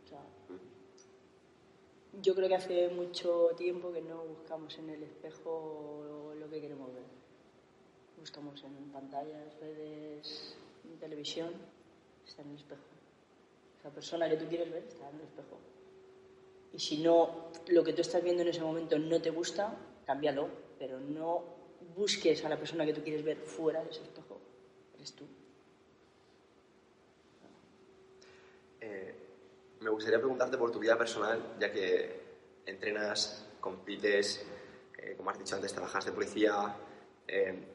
[2.22, 6.94] yo creo que hace mucho tiempo que no buscamos en el espejo lo que queremos
[6.94, 7.04] ver.
[8.20, 10.56] Buscamos en pantallas, redes,
[11.00, 11.52] televisión,
[12.26, 12.82] está en el espejo.
[13.84, 15.58] La persona que tú quieres ver está en el espejo.
[16.74, 20.48] Y si no, lo que tú estás viendo en ese momento no te gusta, cámbialo,
[20.80, 21.44] pero no
[21.96, 24.40] busques a la persona que tú quieres ver fuera de ese espejo.
[24.96, 25.26] Eres tú.
[28.82, 29.16] Eh,
[29.84, 32.22] me gustaría preguntarte por tu vida personal, ya que
[32.66, 34.46] entrenas, compites,
[34.98, 36.76] eh, como has dicho antes, trabajas de policía.
[37.28, 37.70] eh,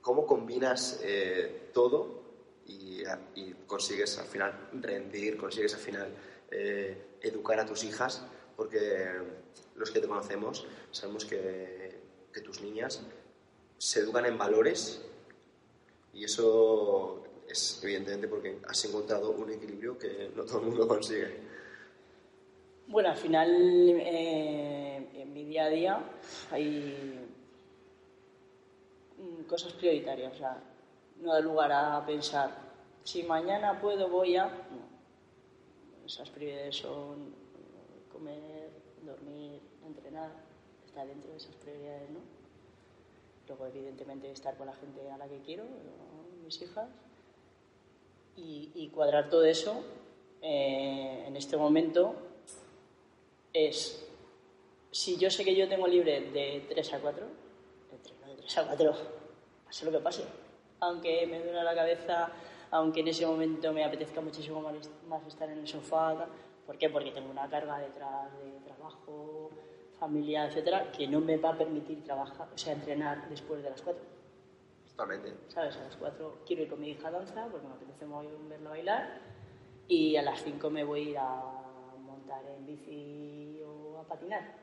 [0.00, 2.22] ¿Cómo combinas eh, todo
[2.66, 3.02] y,
[3.34, 6.14] y consigues al final rendir, consigues al final
[6.50, 8.26] eh, educar a tus hijas?
[8.56, 9.08] Porque
[9.76, 12.00] los que te conocemos sabemos que,
[12.32, 13.00] que tus niñas
[13.78, 15.02] se educan en valores
[16.12, 21.54] y eso es evidentemente porque has encontrado un equilibrio que no todo el mundo consigue.
[22.86, 25.98] Bueno, al final, eh, en mi día a día
[26.50, 27.26] hay
[29.18, 30.34] mm, cosas prioritarias.
[30.34, 30.62] O sea,
[31.20, 32.50] no da lugar a pensar,
[33.04, 34.46] si mañana puedo, voy a...
[34.46, 34.94] No.
[36.04, 37.34] Esas prioridades son
[38.12, 38.70] comer,
[39.02, 40.30] dormir, entrenar,
[40.84, 42.20] estar dentro de esas prioridades, ¿no?
[43.48, 45.64] Luego, evidentemente, estar con la gente a la que quiero,
[46.42, 46.88] mis hijas,
[48.36, 49.82] y, cuadrar todo eso
[50.40, 52.14] eh, en este momento
[53.52, 54.06] es,
[54.90, 57.26] si yo sé que yo tengo libre de 3 a 4,
[57.92, 58.94] entreno de 3 a 4,
[59.64, 60.24] pase lo que pase.
[60.80, 62.30] Aunque me duela la cabeza,
[62.70, 66.26] aunque en ese momento me apetezca muchísimo más, estar en el sofá.
[66.66, 66.90] ¿Por qué?
[66.90, 69.50] Porque tengo una carga detrás de trabajo,
[69.98, 73.80] familia, etcétera, que no me va a permitir trabajar, o sea, entrenar después de las
[73.80, 74.13] 4.
[74.96, 75.34] Totalmente.
[75.48, 75.76] ¿Sabes?
[75.76, 78.70] A las 4 quiero ir con mi hija a danza porque me apetece muy verla
[78.70, 79.20] bailar
[79.88, 81.42] y a las 5 me voy a ir a
[81.98, 84.54] montar en bici o a patinar.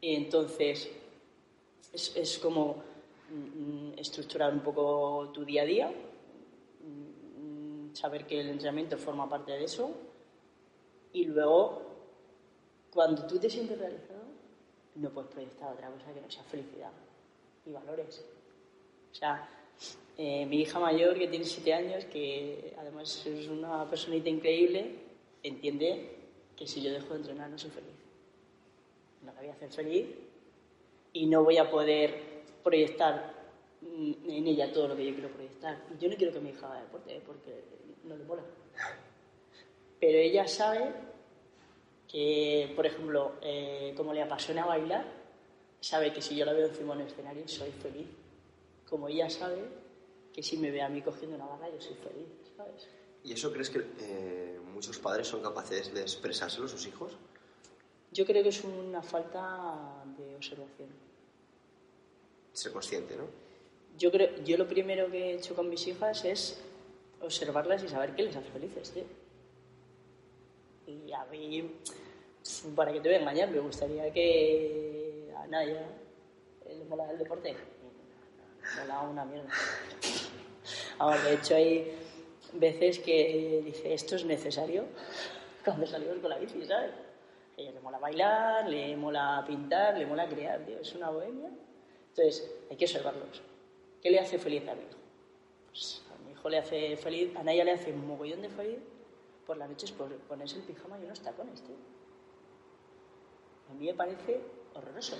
[0.00, 0.90] Y entonces
[1.92, 2.76] es, es como
[3.30, 9.52] mm, estructurar un poco tu día a día, mm, saber que el entrenamiento forma parte
[9.52, 9.90] de eso
[11.12, 11.82] y luego
[12.90, 14.22] cuando tú te sientes realizado
[14.94, 16.92] no puedes proyectar otra cosa que no sea felicidad
[17.66, 18.24] y valores.
[19.14, 19.48] O sea,
[20.18, 24.96] eh, mi hija mayor, que tiene siete años, que además es una personita increíble,
[25.44, 26.16] entiende
[26.56, 27.94] que si yo dejo de entrenar no soy feliz.
[29.22, 30.06] No la voy a hacer feliz
[31.12, 33.34] y no voy a poder proyectar
[33.82, 35.80] mm, en ella todo lo que yo quiero proyectar.
[36.00, 37.22] Yo no quiero que mi hija haga deporte, ¿eh?
[37.24, 37.62] porque
[38.02, 38.42] no le mola.
[40.00, 40.92] Pero ella sabe
[42.08, 45.04] que, por ejemplo, eh, como le apasiona bailar,
[45.80, 48.23] sabe que si yo la veo encima de un escenario soy feliz.
[48.88, 49.62] Como ella sabe
[50.32, 52.88] que si me ve a mí cogiendo una barra yo soy feliz, ¿sabes?
[53.22, 57.12] ¿Y eso crees que eh, muchos padres son capaces de expresárselo a sus hijos?
[58.12, 60.88] Yo creo que es una falta de observación.
[62.52, 63.24] Ser consciente, ¿no?
[63.98, 66.60] Yo creo, yo lo primero que he hecho con mis hijas es
[67.20, 69.04] observarlas y saber qué les hace felices, tío.
[70.86, 71.70] Y a mí,
[72.76, 75.88] para que te voy a engañar, me gustaría que a Naya
[76.66, 77.56] le mola el deporte.
[78.80, 79.50] Mola una mierda.
[80.98, 81.92] Ahora, de hecho, hay
[82.52, 84.84] veces que dice, esto es necesario
[85.64, 86.92] cuando salimos con la bici, ¿sabes?
[87.56, 90.78] A ella le mola bailar, le mola pintar, le mola crear, tío.
[90.80, 91.50] Es una bohemia.
[92.10, 93.42] Entonces, hay que observarlos.
[94.02, 94.98] ¿Qué le hace feliz a mi hijo?
[95.66, 98.78] Pues a mi hijo le hace feliz, a Naya le hace un mogollón de feliz
[99.46, 101.76] por las noches por ponerse el pijama y unos tacones, tío.
[103.70, 104.40] A mí me parece
[104.74, 105.16] horroroso.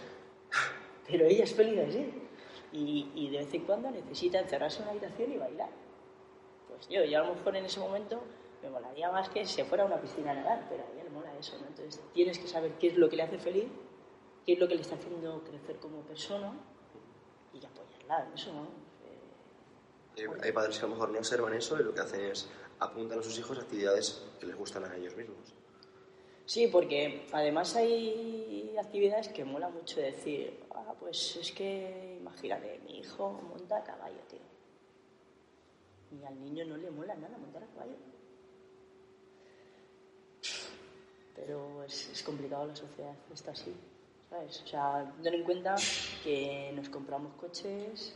[1.09, 2.24] Pero ella es feliz así.
[2.75, 5.71] Y, y de vez en cuando necesita encerrarse en una habitación y bailar.
[6.69, 8.21] Pues yo, yo a lo mejor en ese momento
[8.63, 11.11] me molaría más que se fuera a una piscina a nadar, pero a ella le
[11.11, 11.67] mola eso, ¿no?
[11.69, 13.69] Entonces tienes que saber qué es lo que le hace feliz,
[14.45, 16.53] qué es lo que le está haciendo crecer como persona
[17.53, 18.69] y apoyarla en eso, ¿no?
[20.17, 22.49] Eh, hay padres que a lo mejor no observan eso y lo que hacen es
[22.81, 25.55] apuntan a sus hijos actividades que les gustan a ellos mismos.
[26.47, 32.99] Sí, porque además hay actividades que mola mucho decir, ah, pues es que imagínate, mi
[32.99, 34.41] hijo monta a caballo, tío.
[36.13, 37.97] Y al niño no le mola nada montar a caballo.
[41.35, 43.75] Pero es, complicado la sociedad, está así,
[44.29, 44.63] ¿sabes?
[44.63, 45.75] O sea, ten en cuenta
[46.23, 48.15] que nos compramos coches,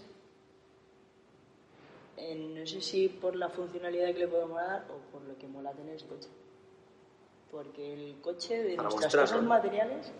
[2.16, 5.48] eh, no sé si por la funcionalidad que le podemos dar o por lo que
[5.48, 6.28] mola tener ese coche.
[7.50, 10.12] Porque el coche de Para nuestras cosas materiales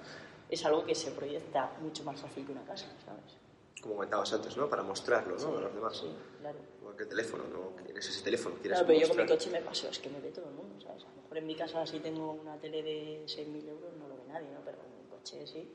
[0.48, 3.36] es algo que se proyecta mucho más fácil que una casa, ¿sabes?
[3.82, 4.68] Como comentabas antes, ¿no?
[4.68, 5.58] Para mostrarlo, ¿no?
[5.58, 5.96] A los demás.
[5.96, 6.10] Sí,
[6.40, 6.58] claro.
[6.80, 7.76] Igual que el teléfono, ¿no?
[7.84, 9.38] Quieres ese teléfono, quieres Claro, pero yo con mi mostrar.
[9.38, 11.04] coche me paso, es que me ve todo el mundo, ¿sabes?
[11.04, 14.16] A lo mejor en mi casa si tengo una tele de 6.000 euros no lo
[14.16, 14.60] ve nadie, ¿no?
[14.64, 15.70] Pero en mi coche sí,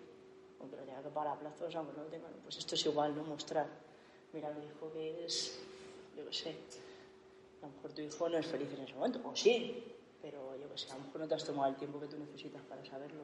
[0.60, 3.16] aunque lo tenga que pagar a plazos, aunque no lo tenga, pues esto es igual,
[3.16, 3.24] ¿no?
[3.24, 3.68] Mostrar.
[4.34, 5.60] Mira, mi hijo que es,
[6.18, 6.56] yo qué sé,
[7.62, 10.70] a lo mejor tu hijo no es feliz en ese momento, o sí, pero yo
[10.70, 12.84] qué sé, a lo mejor no te has tomado el tiempo que tú necesitas para
[12.86, 13.24] saberlo.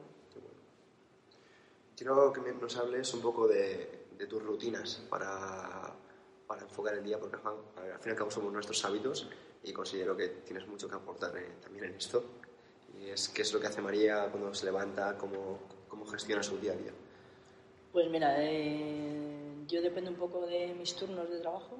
[1.96, 5.94] Quiero que nos hables un poco de, de tus rutinas para,
[6.46, 9.28] para enfocar el día, porque Juan, al fin y al cabo somos nuestros hábitos
[9.62, 12.22] y considero que tienes mucho que aportar eh, también en esto.
[12.98, 16.58] Y es qué es lo que hace María cuando se levanta, cómo, cómo gestiona su
[16.58, 16.92] día a día.
[17.92, 21.78] Pues mira, eh, yo dependo un poco de mis turnos de trabajo,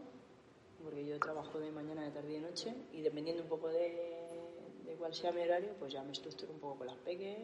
[0.83, 4.20] porque yo trabajo de mañana, de tarde y de noche, y dependiendo un poco de,
[4.99, 7.39] de sea mi horario, pues ya me estructuro un poco con las peques,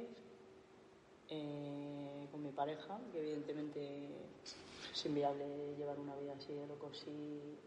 [1.29, 4.09] eh, con mi pareja, que evidentemente
[4.93, 7.59] es inviable llevar una vida así de loco si...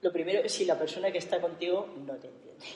[0.00, 2.66] Lo primero es si la persona que está contigo no te entiende.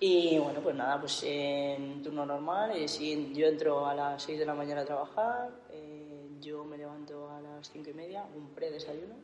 [0.00, 4.38] Y bueno, pues nada, pues en turno normal, eh, si yo entro a las 6
[4.38, 8.50] de la mañana a trabajar, eh, yo me levanto a las 5 y media, un
[8.50, 9.16] pre-desayuno,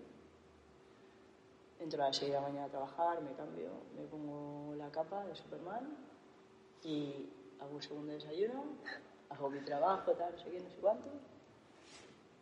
[1.85, 5.25] entro a las 6 de la mañana a trabajar, me cambio, me pongo la capa
[5.27, 5.97] de Superman
[6.83, 7.29] y
[7.61, 8.65] hago un segundo desayuno,
[9.29, 11.09] hago mi trabajo, tal, no sé qué, no sé cuánto.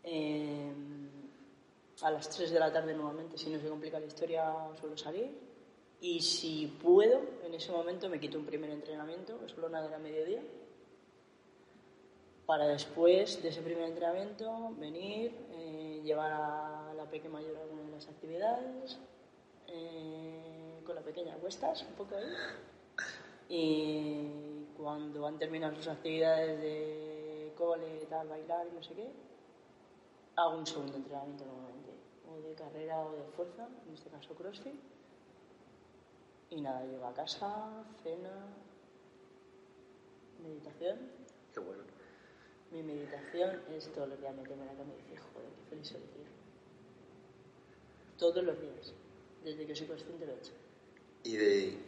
[0.05, 0.73] Eh,
[2.03, 5.31] a las 3 de la tarde nuevamente, si no se complica la historia, suelo salir.
[6.01, 9.99] Y si puedo, en ese momento me quito un primer entrenamiento, que suelo nadar a
[9.99, 10.43] mediodía,
[12.47, 17.83] para después de ese primer entrenamiento venir, eh, llevar a la pequeña mayor a alguna
[17.83, 18.99] de las actividades,
[19.73, 22.27] eh, con la pequeña cuestas, un poco ahí.
[23.49, 29.11] Y cuando han terminado sus actividades de cole, tal, bailar y no sé qué,
[30.37, 31.91] hago un segundo entrenamiento normalmente,
[32.31, 34.75] o de carrera o de fuerza, en este caso CrossFit.
[36.51, 38.47] Y nada, llego a casa, cena,
[40.43, 40.99] meditación.
[41.53, 41.83] Qué bueno.
[42.71, 45.89] Mi meditación es todos los días meterme en la cama y decir, joder, qué feliz
[45.89, 46.25] soy, tío.
[48.19, 48.95] Todos los días,
[49.45, 50.53] desde que soy consciente lo he hecho.
[51.25, 51.79] ¿Y, de,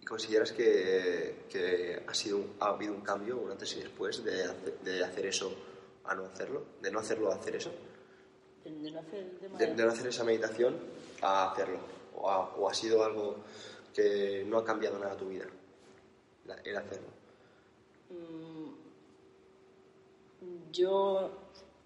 [0.00, 4.48] y consideras que, que ha, sido, ha habido un cambio, un antes y después, de,
[4.82, 5.52] de hacer eso
[6.04, 6.64] a no hacerlo?
[6.82, 7.70] ¿De no hacerlo a hacer eso?
[8.64, 10.76] De, de no hacer de, no hacer esa meditación
[11.22, 11.78] a hacerlo?
[12.16, 13.36] ¿O ha, o ha sido algo
[13.92, 15.46] que no ha cambiado nada tu vida?
[16.46, 17.08] la- El hacerlo.
[18.10, 18.70] Mm,
[20.72, 21.30] Yo,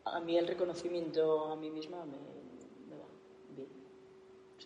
[0.04, 2.16] a mí el reconocimiento a mí misma me,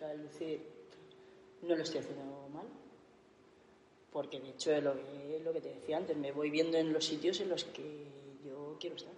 [0.02, 0.60] sea, decir,
[1.62, 2.66] no lo estoy haciendo mal.
[4.12, 7.40] Porque de hecho es lo que, te decía antes, me voy viendo en los sitios
[7.40, 8.04] en los que
[8.44, 9.12] yo quiero estar.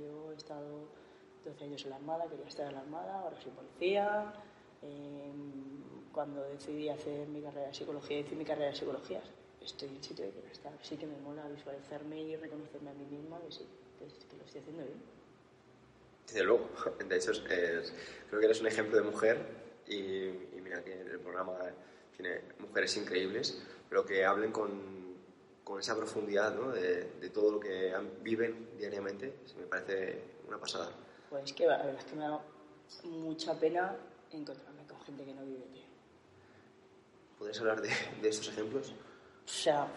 [0.00, 0.88] Yo he estado
[1.44, 4.32] 12 años en la Armada, quería estar en la Armada, ahora soy policía.
[4.80, 5.32] Eh,
[6.12, 9.22] cuando decidí hacer mi carrera de psicología, hice mi carrera de psicología,
[9.60, 10.72] estoy en el sitio que quiero estar.
[10.80, 13.66] Sí que me mola visualizarme y reconocerme a mí misma que sí,
[13.98, 15.11] que lo estoy haciendo bien.
[16.26, 16.68] Desde luego.
[17.08, 17.94] De hecho, es- es-
[18.28, 19.38] creo que eres un ejemplo de mujer
[19.86, 21.58] y, y mira que el programa
[22.16, 25.16] tiene mujeres increíbles, pero que hablen con,
[25.64, 26.70] con esa profundidad ¿no?
[26.70, 27.92] de, de todo lo que
[28.22, 30.90] viven diariamente, me parece una pasada.
[31.30, 32.40] Pues es que la verdad es que me da
[33.04, 33.96] mucha pena
[34.30, 35.82] encontrarme con gente que no vive, tío.
[37.38, 38.92] ¿Podrías hablar de, de estos ejemplos?
[39.44, 39.88] O sea,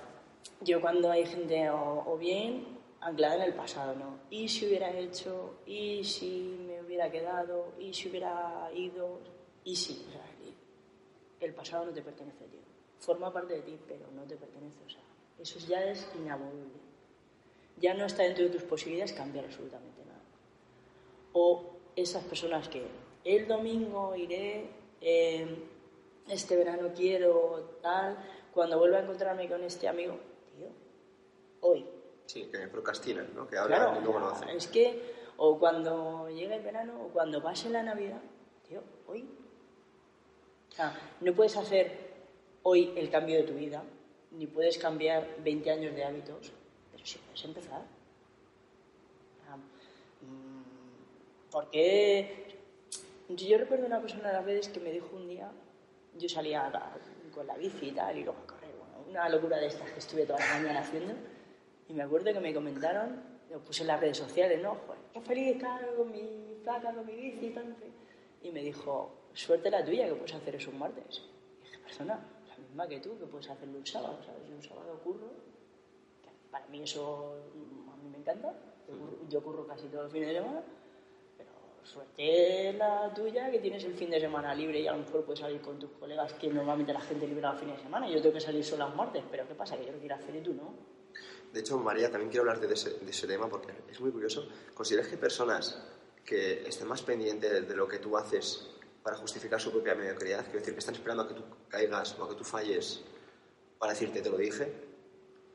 [0.62, 2.66] yo cuando hay gente o, o bien
[3.06, 4.20] anclada en el pasado, ¿no?
[4.32, 9.20] Y si hubiera hecho, y si me hubiera quedado, y si hubiera ido,
[9.64, 10.06] y si.
[11.40, 12.62] El pasado no te pertenece, tío.
[13.00, 15.02] Forma parte de ti, pero no te pertenece, o sea,
[15.38, 16.80] eso ya es inamovible.
[17.78, 20.24] Ya no está dentro de tus posibilidades cambiar absolutamente nada.
[21.34, 22.88] O esas personas que
[23.24, 24.68] el domingo iré,
[25.02, 25.46] eh,
[26.28, 28.18] este verano quiero, tal,
[28.52, 30.18] cuando vuelva a encontrarme con este amigo,
[30.58, 30.70] tío,
[31.62, 31.95] hoy.
[32.26, 33.48] Sí, que procrastinan, ¿no?
[33.48, 34.50] Que hablan Claro, y luego no hacen.
[34.50, 38.22] es que, o cuando llegue el verano, o cuando pase la Navidad,
[38.68, 39.28] tío, hoy.
[40.70, 42.14] O sea, no puedes hacer
[42.64, 43.84] hoy el cambio de tu vida,
[44.32, 46.52] ni puedes cambiar 20 años de hábitos,
[46.92, 47.82] pero sí puedes empezar.
[50.22, 50.64] Mm,
[51.52, 52.58] Porque
[53.30, 55.52] yo recuerdo una persona a las veces que me dijo un día,
[56.18, 56.72] yo salía
[57.34, 60.00] con la bici y tal, y luego a correr, bueno, una locura de estas que
[60.00, 61.14] estuve toda la mañana haciendo,
[61.88, 63.22] y me acuerdo que me comentaron,
[63.52, 64.76] lo puse en las redes sociales, ¿no?
[64.88, 67.62] Joder, qué feliz, claro, con mi placa, con mi bici y sé.
[68.44, 71.24] Y me dijo, suerte la tuya que puedes hacer eso un martes.
[71.62, 74.48] Y dije, persona, la misma que tú, que puedes hacerlo un sábado, ¿sabes?
[74.50, 75.30] Yo un sábado curro,
[76.24, 77.36] que para mí eso
[77.94, 78.54] a mí me encanta,
[78.88, 80.64] yo curro, yo curro casi todos los fines de semana,
[81.38, 81.50] pero
[81.84, 85.40] suerte la tuya que tienes el fin de semana libre y a lo mejor puedes
[85.40, 88.22] salir con tus colegas, que normalmente la gente libera los fines de semana, y yo
[88.22, 89.78] tengo que salir solo los martes, pero ¿qué pasa?
[89.78, 90.95] Que yo lo quiero hacer y tú no.
[91.56, 94.46] De hecho, María, también quiero hablarte de ese, de ese tema porque es muy curioso.
[94.74, 95.82] ¿Consideras que personas
[96.26, 98.68] que estén más pendientes de lo que tú haces
[99.02, 102.26] para justificar su propia mediocridad, quiero decir, que están esperando a que tú caigas o
[102.26, 103.06] a que tú falles
[103.80, 104.70] para decirte te lo dije?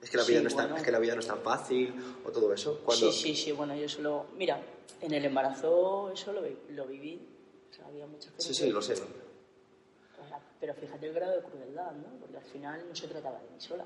[0.01, 0.77] Es que la vida, Sí, no, es tan, bueno.
[0.79, 1.95] es que la vida no es tan fácil
[2.25, 2.81] o todo eso.
[2.83, 4.25] Cuando, Sí, sí, sí, bueno, yo solo...
[4.39, 4.59] Mira,
[5.03, 6.41] en el embarazo eso lo,
[6.71, 7.29] lo viví,
[7.71, 8.57] o sea, había muchas sí, veces...
[8.57, 8.95] sí, lo sé.
[8.95, 12.19] O sea, pero fíjate el grado de crueldad, ¿no?
[12.21, 13.85] Porque al final no se trataba de mí sola.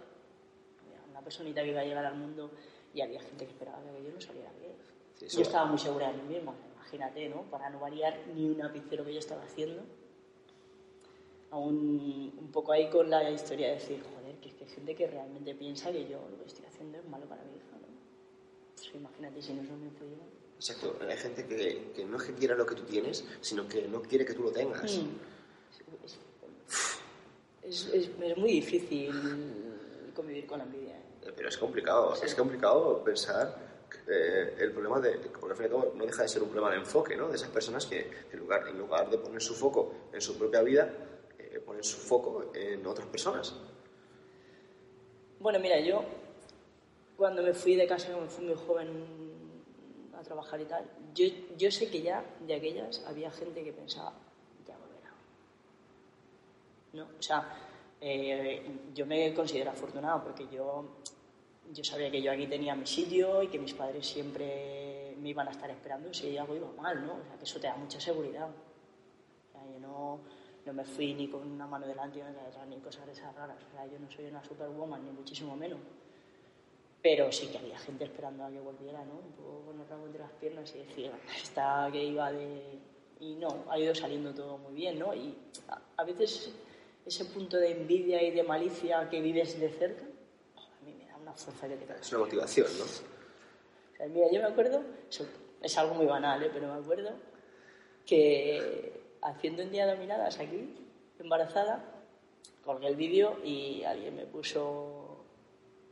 [1.14, 2.50] Una personita que iba a llegar al mundo
[2.92, 4.72] y había gente que esperaba que yo no saliera bien.
[5.14, 7.42] Sí, yo estaba muy segura de mí misma, imagínate, ¿no?
[7.42, 9.84] Para no variar ni un ápice lo que yo estaba haciendo.
[11.52, 14.94] Aún un poco ahí con la historia de decir, joder, que es que hay gente
[14.96, 17.86] que realmente piensa que yo lo que estoy haciendo es malo para mi hija, ¿no?
[18.74, 20.16] Pues imagínate si no eso me influye.
[20.56, 23.86] Exacto, hay gente que, que no es que quiera lo que tú tienes, sino que
[23.86, 24.98] no quiere que tú lo tengas.
[24.98, 25.10] Mm.
[27.62, 29.10] Es, es- es muy difícil
[30.14, 30.96] convivir con la envidia.
[30.96, 31.02] ¿eh?
[31.22, 33.56] Eh, Pero es complicado, es complicado pensar
[34.06, 36.48] eh, el problema de, porque al fin y al cabo no deja de ser un
[36.48, 37.28] problema de enfoque, ¿no?
[37.28, 40.62] De esas personas que en lugar, en lugar de poner su foco en su propia
[40.62, 40.90] vida,
[41.38, 43.54] eh, ponen su foco en otras personas.
[45.40, 46.04] Bueno, mira, yo
[47.16, 48.88] cuando me fui de casa, me fui muy joven
[50.18, 50.84] a trabajar y tal,
[51.14, 54.12] yo, yo sé que ya de aquellas había gente que pensaba,
[54.66, 55.12] ya volverá.
[56.92, 57.04] ¿No?
[57.18, 57.56] O sea,
[58.00, 58.62] eh,
[58.94, 60.84] yo me considero afortunado porque yo,
[61.72, 65.48] yo sabía que yo aquí tenía mi sitio y que mis padres siempre me iban
[65.48, 67.14] a estar esperando si algo iba mal, ¿no?
[67.14, 68.48] O sea, que eso te da mucha seguridad.
[68.48, 70.20] O sea, yo no,
[70.66, 73.56] no me fui ni con una mano delante una detrás, ni cosas de esas raras.
[73.68, 75.78] O sea, yo no soy una superwoman, ni muchísimo menos.
[77.02, 79.14] Pero sí que había gente esperando a que volviera, ¿no?
[79.14, 82.78] Un poco con el rabo entre las piernas y decía, esta que iba de...
[83.20, 85.14] Y no, ha ido saliendo todo muy bien, ¿no?
[85.14, 85.34] Y
[85.96, 86.52] a veces
[87.06, 91.16] ese punto de envidia y de malicia que vives de cerca, a mí me da
[91.16, 91.92] una fuerza que te.
[92.00, 92.84] Es una motivación, ¿no?
[92.84, 95.26] O sea, mira, yo me acuerdo, eso
[95.62, 96.50] es algo muy banal, ¿eh?
[96.52, 97.12] pero me acuerdo
[98.06, 98.92] que
[99.22, 100.74] haciendo un día dominadas aquí,
[101.18, 101.82] embarazada,
[102.64, 105.24] colgué el vídeo y alguien me puso,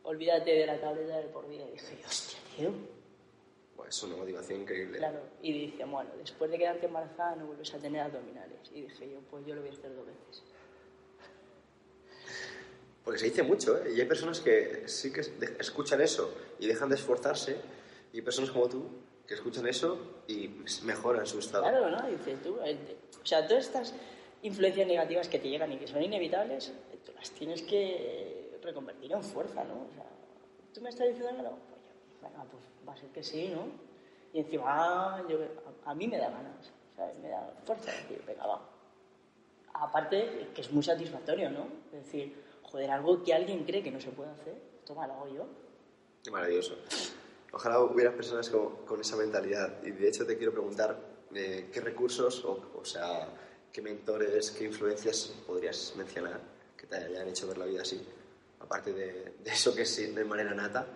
[0.05, 1.65] olvídate de la tableta del por vida.
[1.69, 2.73] Y dije, hostia, tío.
[3.77, 4.99] Pues es una motivación increíble.
[4.99, 8.71] Claro, y dice, bueno, después de quedarte embarazada no vuelves a tener abdominales.
[8.73, 10.43] Y dije yo, pues yo lo voy a hacer dos veces.
[13.05, 13.95] Porque se dice mucho, ¿eh?
[13.97, 15.23] Y hay personas que sí que
[15.59, 17.57] escuchan eso y dejan de esforzarse,
[18.13, 18.87] y personas como tú
[19.27, 20.49] que escuchan eso y
[20.85, 21.65] mejoran su estado.
[21.65, 22.07] Claro, ¿no?
[22.09, 22.77] Dices tú, eh,
[23.23, 23.95] o sea, todas estas
[24.43, 29.13] influencias negativas que te llegan y que son inevitables, eh, tú las tienes que reconvertir
[29.13, 29.87] en fuerza, ¿no?
[29.91, 30.05] O sea,
[30.75, 31.81] tú me estás diciendo que no, pues
[32.23, 33.67] venga, pues va a ser que sí, ¿no?
[34.33, 35.39] Y encima, ah, yo,
[35.87, 37.19] a, a mí me da ganas, ¿sabes?
[37.19, 38.69] Me da fuerza de decir, venga, va.
[39.75, 41.67] Aparte, que es muy satisfactorio, ¿no?
[41.93, 42.42] Es decir,
[42.73, 44.55] joder, algo que alguien cree que no se puede hacer,
[44.87, 45.47] toma, lo hago yo.
[46.25, 46.77] Qué maravilloso.
[47.53, 49.85] Ojalá hubiera personas con, con esa mentalidad.
[49.85, 50.99] Y de hecho te quiero preguntar
[51.35, 53.29] eh, qué recursos, o, o sea,
[53.71, 56.41] ¿qué mentores, qué influencias podrías mencionar
[56.77, 58.01] que te hayan hecho ver la vida así?
[58.61, 60.87] Aparte de, eso que es de manera nata.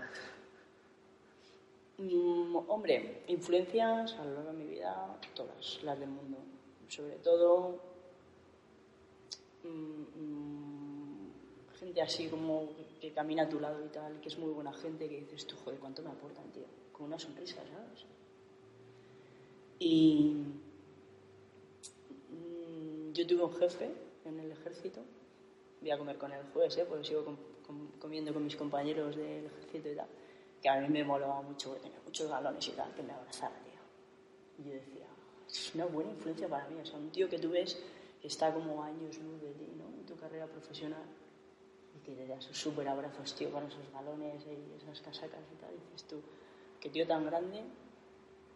[1.99, 6.39] Mm, hombre, influencias a lo largo de mi vida, todas las del mundo.
[6.89, 7.81] Sobre todo
[9.64, 10.66] mm, mm,
[11.87, 12.68] gente así como
[13.01, 15.55] que camina a tu lado y tal, que es muy buena gente, que dices tú,
[15.64, 16.64] joder, ¿cuánto me aportan, tío?
[16.93, 18.05] Con una sonrisa, ¿sabes?
[19.78, 20.34] Y
[23.12, 23.91] yo tuve un jefe
[24.24, 25.01] en el ejército,
[25.80, 26.87] voy a comer con él jueves, ¿eh?
[26.89, 27.24] porque sigo
[28.01, 30.09] comiendo con mis compañeros del ejército y tal,
[30.61, 33.55] que a mí me molaba mucho, que tenía muchos galones y tal, que me abrazara,
[33.62, 34.64] tío.
[34.64, 35.07] Y yo decía,
[35.49, 37.78] es una buena influencia para mí, o sea, un tío que tú ves
[38.20, 39.84] que está como años luz de ti, ¿no?
[40.01, 41.05] En tu carrera profesional
[42.07, 45.74] que te da esos súper abrazos, tío, con esos galones y esas casacas y tal,
[45.74, 46.22] y dices tú,
[46.80, 47.64] qué tío tan grande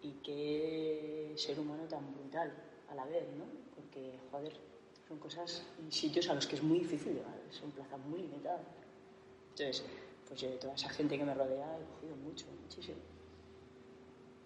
[0.03, 2.53] y qué ser humano tan brutal
[2.89, 3.45] a la vez, ¿no?
[3.75, 4.57] Porque, joder,
[5.09, 8.67] son cosas, sitios a los que es muy difícil llegar, son plazas muy limitadas.
[9.51, 9.85] Entonces,
[10.29, 13.01] pues yo de toda esa gente que me rodea he cogido mucho, muchísimo.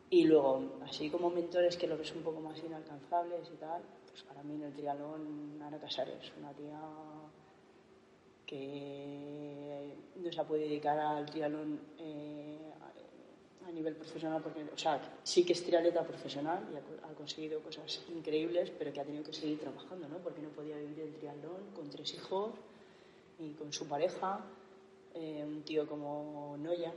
[0.09, 4.23] Y luego, así como mentores que lo ves un poco más inalcanzables y tal, pues
[4.23, 6.81] para mí en el triatlón Ana Casares, una tía
[8.47, 12.59] que no se ha podido dedicar al triatlón eh,
[13.67, 18.03] a nivel profesional, porque, o sea, sí que es triatleta profesional y ha, conseguido cosas
[18.15, 20.19] increíbles, pero que ha tenido que seguir trabajando, ¿no?
[20.19, 22.53] Porque no podía vivir el triatlón con tres hijos
[23.39, 24.45] y con su pareja,
[25.15, 26.93] eh, un tío como Noya,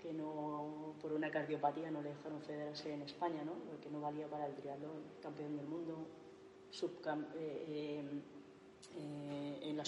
[0.00, 3.52] que no, por una cardiopatía no le dejaron federarse en España, ¿no?
[3.70, 6.06] Porque no valía para el triatlón, campeón del mundo,
[6.82, 8.33] eh, eh, en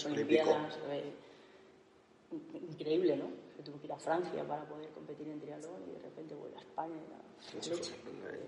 [0.04, 0.78] las Olimpiadas,
[2.70, 3.30] increíble, ¿no?
[3.56, 6.56] que tuvo que ir a Francia para poder competir en triatlón y de repente vuelve
[6.56, 6.96] a España.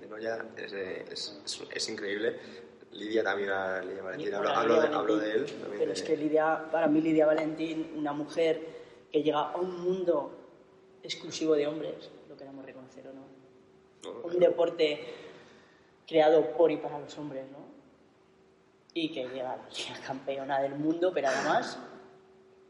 [0.09, 1.41] no, ya es, es,
[1.75, 2.39] es, increíble.
[2.93, 3.51] Lidia también,
[3.87, 5.47] Lidia Valentín, hablo, de, él.
[5.79, 8.61] Pero es que Lidia, para mí Lidia Valentín, una mujer
[9.11, 10.33] que llega a un mundo
[11.03, 14.21] exclusivo de hombres, lo queremos reconocer o no.
[14.25, 15.01] un deporte
[16.07, 17.78] creado por y para los hombres, ¿no?
[18.95, 21.79] Y que llega la campeona del mundo, pero además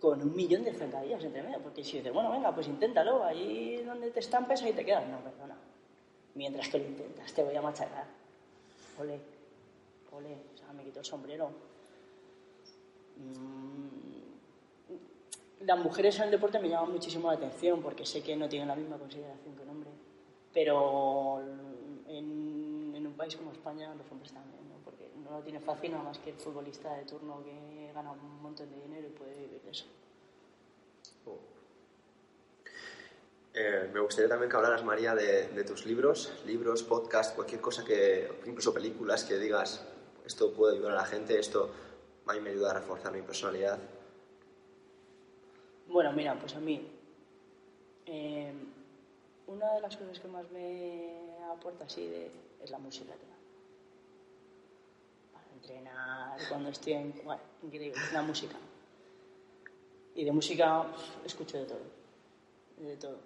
[0.00, 1.60] con un millón de zancadillas entre medio.
[1.60, 5.06] Porque si dices, bueno, venga, pues inténtalo, ahí donde te estampes, ahí te quedas.
[5.08, 5.56] No, perdona.
[6.34, 8.06] Mientras que lo intentas, te voy a machacar.
[8.98, 9.20] Ole,
[10.12, 11.50] ole, o sea, me quito el sombrero.
[13.16, 13.88] Mm,
[15.64, 18.68] las mujeres en el deporte me llaman muchísimo la atención porque sé que no tienen
[18.68, 19.90] la misma consideración que un hombre.
[20.52, 21.40] Pero
[22.06, 24.67] en, en un país como España, los hombres también
[25.28, 28.70] no lo tiene fácil nada más que el futbolista de turno que gana un montón
[28.70, 29.84] de dinero y puede vivir de eso.
[31.26, 31.38] Oh.
[33.54, 38.30] Eh, me gustaría también que hablaras, María, de, tus libros, libros, podcast, cualquier cosa que,
[38.46, 39.84] incluso películas que digas,
[40.24, 41.70] esto puede ayudar a la gente, esto
[42.26, 43.78] a mí me ayuda a reforzar mi personalidad.
[45.88, 46.86] Bueno, mira, pues a mí,
[48.06, 48.52] eh,
[49.46, 51.18] una de las cosas que más me
[51.50, 52.30] aporta así de,
[52.62, 53.14] es la música
[55.58, 57.14] entrenar, cuando estoy en...
[57.24, 58.56] Bueno, increíble, la música.
[60.14, 60.86] Y de música
[61.24, 61.80] escucho de todo,
[62.78, 63.18] de todo.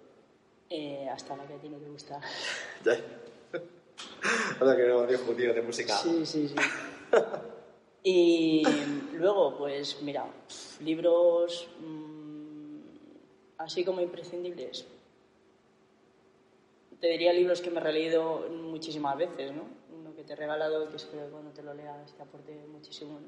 [0.69, 2.19] Eh, hasta la que a ti no te gusta.
[4.59, 5.05] Anda que no,
[5.35, 5.95] tío, de música.
[5.97, 6.55] Sí, sí, sí.
[8.03, 8.63] y
[9.13, 10.25] luego, pues mira,
[10.81, 12.77] libros mm,
[13.57, 14.85] así como imprescindibles.
[16.99, 19.63] Te diría libros que me he releído muchísimas veces, ¿no?
[20.23, 23.19] Que te he regalado y que espero que cuando te lo leas te aporte muchísimo.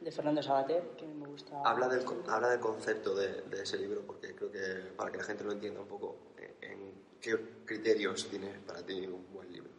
[0.00, 1.62] De Fernando Sabater, que me gusta.
[1.64, 5.24] Habla del, habla del concepto de, de, ese libro, porque creo que para que la
[5.24, 6.92] gente lo entienda un poco, eh, en,
[7.22, 9.70] qué criterios tiene para ti un buen libro.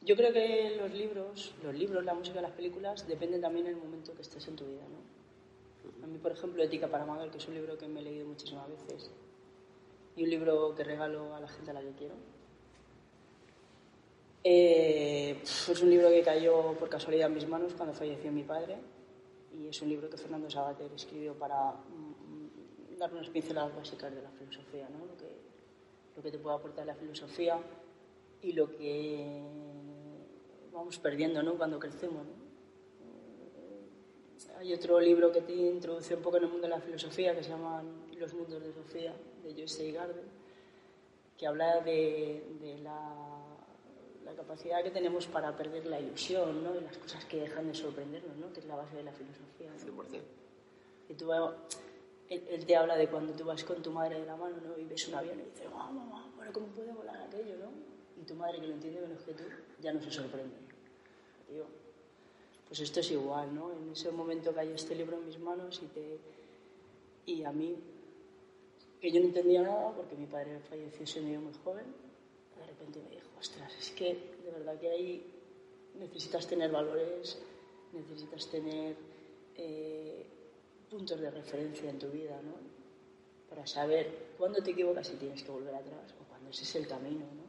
[0.00, 4.14] Yo creo que los libros, los libros, la música, las películas dependen también del momento
[4.14, 6.04] que estés en tu vida, ¿no?
[6.04, 8.26] A mí, por ejemplo, Ética para Magal, que es un libro que me he leído
[8.26, 9.10] muchísimas veces,
[10.16, 12.14] y un libro que regalo a la gente a la que quiero,
[14.44, 18.76] eh, es un libro que cayó por casualidad en mis manos cuando falleció mi padre
[19.52, 24.22] y es un libro que Fernando Sabater escribió para mm, dar unas pinceladas básicas de
[24.22, 25.06] la filosofía, ¿no?
[25.06, 25.36] lo, que,
[26.16, 27.60] lo que te puede aportar la filosofía
[28.40, 29.42] y lo que
[30.72, 31.54] vamos perdiendo ¿no?
[31.54, 32.26] cuando crecemos.
[32.26, 32.32] ¿no?
[33.02, 37.34] Eh, hay otro libro que te introduce un poco en el mundo de la filosofía
[37.36, 37.84] que se llama
[38.16, 39.14] Los mundos de Sofía,
[39.44, 40.24] de Joyce Garden,
[41.38, 43.41] que habla de, de la
[44.24, 46.74] la capacidad que tenemos para perder la ilusión, ¿no?
[46.74, 48.52] Y las cosas que dejan de sorprendernos, ¿no?
[48.52, 49.70] Que es la base de la filosofía.
[49.70, 50.02] ¿no?
[50.02, 50.20] 100%.
[51.08, 51.32] Y tú,
[52.28, 54.78] él, te habla de cuando tú vas con tu madre de la mano, ¿no?
[54.78, 56.32] Y ves un avión y dices, ¡oh, mamá!
[56.52, 57.70] ¿Cómo puede volar aquello, no?
[58.20, 59.44] Y tu madre, que lo entiende menos que tú,
[59.80, 60.56] ya no se sorprende.
[61.48, 61.66] tío,
[62.66, 63.72] pues esto es igual, ¿no?
[63.72, 66.18] En ese momento cayó este libro en mis manos y, te,
[67.26, 67.76] y a mí,
[69.00, 71.84] que yo no entendía nada porque mi padre falleció siendo yo muy joven,
[72.62, 75.26] de repente me dijo, ostras, es que de verdad que ahí
[75.98, 77.38] necesitas tener valores,
[77.92, 78.96] necesitas tener
[79.56, 80.26] eh,
[80.90, 82.54] puntos de referencia en tu vida, ¿no?
[83.48, 86.86] Para saber cuándo te equivocas y tienes que volver atrás o cuándo ese es el
[86.86, 87.42] camino, ¿no?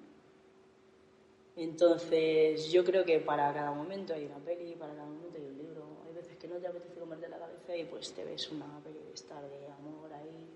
[1.55, 5.57] Entonces, yo creo que para cada momento hay una peli, para cada momento hay un
[5.57, 5.85] libro.
[6.07, 8.99] Hay veces que no te apetece comerte la cabeza y pues te ves una peli
[8.99, 10.49] de estar de amor ahí.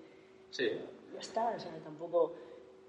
[0.49, 0.69] Sí.
[1.13, 2.33] Ya está, o sea, tampoco...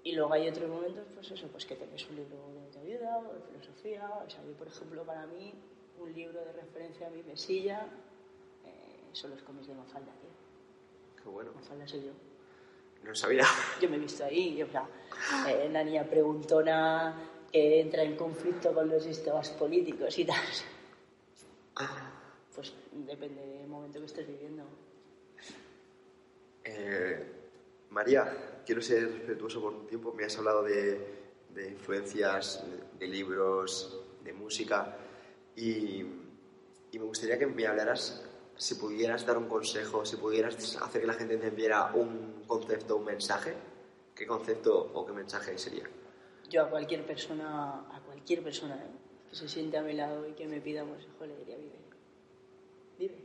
[0.03, 3.17] Y luego hay otros momentos, pues eso, pues que te ves un libro de autoayuda
[3.17, 4.09] o de filosofía.
[4.25, 5.53] O sea, yo, por ejemplo, para mí,
[5.99, 7.85] un libro de referencia a mi mesilla
[8.65, 11.23] eh, son los cómics de Mafalda, tío.
[11.23, 11.51] Qué bueno.
[11.53, 12.11] Mafalda soy yo.
[13.03, 13.45] No lo sabía.
[13.81, 14.87] Yo me he visto ahí, o sea,
[15.47, 17.15] eh, la niña preguntona
[17.51, 20.41] que entra en conflicto con los sistemas políticos y tal.
[22.53, 24.63] Pues depende del momento que estés viviendo.
[26.63, 27.38] Eh,
[27.89, 30.13] María, quiero ser respetuoso por tu tiempo.
[30.13, 31.19] Me has hablado de,
[31.53, 32.63] de influencias,
[32.99, 34.97] de, libros, de música
[35.55, 36.05] y,
[36.91, 38.23] y me gustaría que me hablaras,
[38.55, 43.05] si pudieras dar un consejo, si pudieras hacer que la gente entendiera un concepto, un
[43.05, 43.55] mensaje,
[44.15, 45.89] ¿qué concepto o qué mensaje sería?
[46.49, 48.89] Yo a cualquier persona, a cualquier persona ¿eh?
[49.29, 51.79] que se siente a mi lado y que me pida un consejo, le diría vive.
[52.97, 53.15] Vive.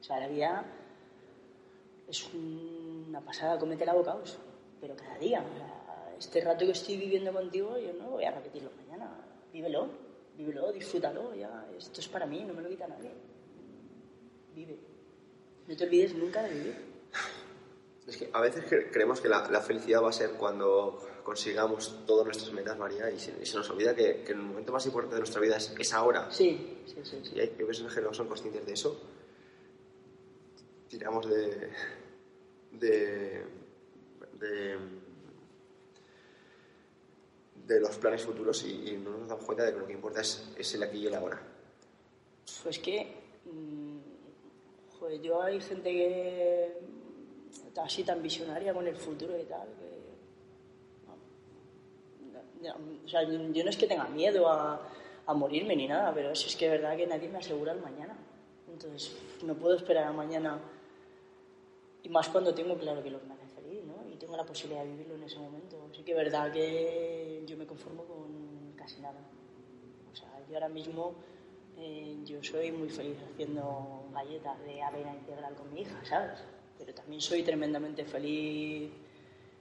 [0.00, 0.64] O sea, la vida
[2.06, 2.28] es
[3.08, 4.38] una pasada, comete bocaos,
[4.80, 5.40] pero cada día.
[5.42, 9.10] O sea, este rato que estoy viviendo contigo, yo no voy a repetirlo mañana.
[9.52, 9.88] Vívelo,
[10.36, 11.66] vívelo, disfrútalo, ya.
[11.76, 13.10] Esto es para mí, no me lo quita nadie.
[14.54, 14.78] Vive.
[15.66, 16.76] No te olvides nunca de vivir.
[18.06, 22.04] Es que a veces cre- creemos que la, la felicidad va a ser cuando consigamos
[22.06, 24.86] todas nuestras metas, María, y se, y se nos olvida que, que el momento más
[24.86, 26.30] importante de nuestra vida es, es ahora.
[26.30, 27.20] Sí, sí, sí.
[27.22, 27.32] sí.
[27.34, 28.98] Y hay personas que no son conscientes de eso.
[30.88, 31.70] Tiramos de.
[32.72, 33.44] De.
[34.38, 34.78] de,
[37.80, 40.82] los planes futuros y, no nos damos cuenta de que lo que importa es, el
[40.82, 41.38] aquí y el ahora.
[42.62, 43.14] Pues que,
[43.44, 43.98] mm,
[44.98, 46.78] joder, yo hay gente que
[47.66, 49.98] está así tan visionaria con el futuro y tal, que...
[52.70, 54.88] o sea, yo no es que tenga miedo a,
[55.28, 57.82] a morirme ni nada, pero es, es que es verdad que nadie me asegura el
[57.82, 58.16] mañana.
[58.66, 60.58] Entonces, no puedo esperar a mañana,
[62.02, 64.08] y más cuando tengo claro que lo que me hace feliz, ¿no?
[64.12, 65.88] Y tengo la posibilidad de vivirlo en ese momento.
[65.92, 69.18] Sí que es verdad que yo me conformo con casi nada.
[70.10, 71.14] O sea, yo ahora mismo
[71.76, 76.40] eh, yo soy muy feliz haciendo galletas de avena integral con mi hija, ¿sabes?
[76.78, 78.90] Pero también soy tremendamente feliz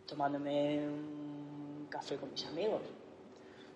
[0.06, 2.82] tomándome un café con mis amigos.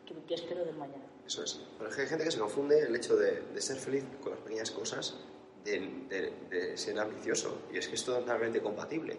[0.06, 1.04] ¿Qué, qué espero del mañana?
[1.26, 1.60] Eso es.
[1.78, 4.32] Pero es que hay gente que se confunde el hecho de, de ser feliz con
[4.32, 5.16] las pequeñas cosas
[5.64, 7.64] de, ser ambicioso.
[7.74, 9.18] Y es que es totalmente compatible.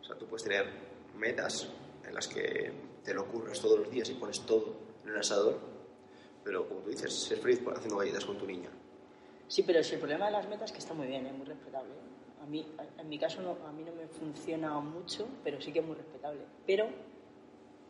[0.00, 0.66] O sea, tú puedes tener
[1.16, 1.68] metas
[2.06, 2.72] en las que
[3.04, 5.58] te lo curras todos los días y pones todo en el asador,
[6.44, 8.70] pero como tú dices, ser feliz haciendo galletas con tu niña.
[9.46, 11.90] Sí, pero si el problema de las metas que está muy bien, es muy respetable.
[11.90, 12.42] ¿eh?
[12.42, 12.66] A mí,
[12.98, 15.96] en mi caso, no, a mí no me funciona mucho, pero sí que es muy
[15.96, 16.40] respetable.
[16.66, 16.86] Pero,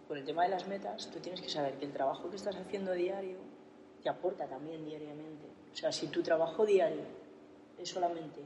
[0.06, 2.56] con el tema de las metas, tú tienes que saber que el trabajo que estás
[2.56, 3.38] haciendo diario
[4.02, 5.46] te aporta también diariamente.
[5.72, 7.02] O sea, si tu trabajo diario
[7.86, 8.40] solamente...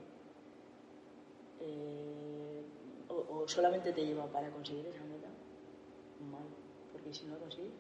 [1.61, 2.63] eh,
[3.09, 5.29] o, o solamente te lleva para conseguir esa meta,
[6.31, 6.45] mal.
[6.93, 7.73] Porque si no lo consigues,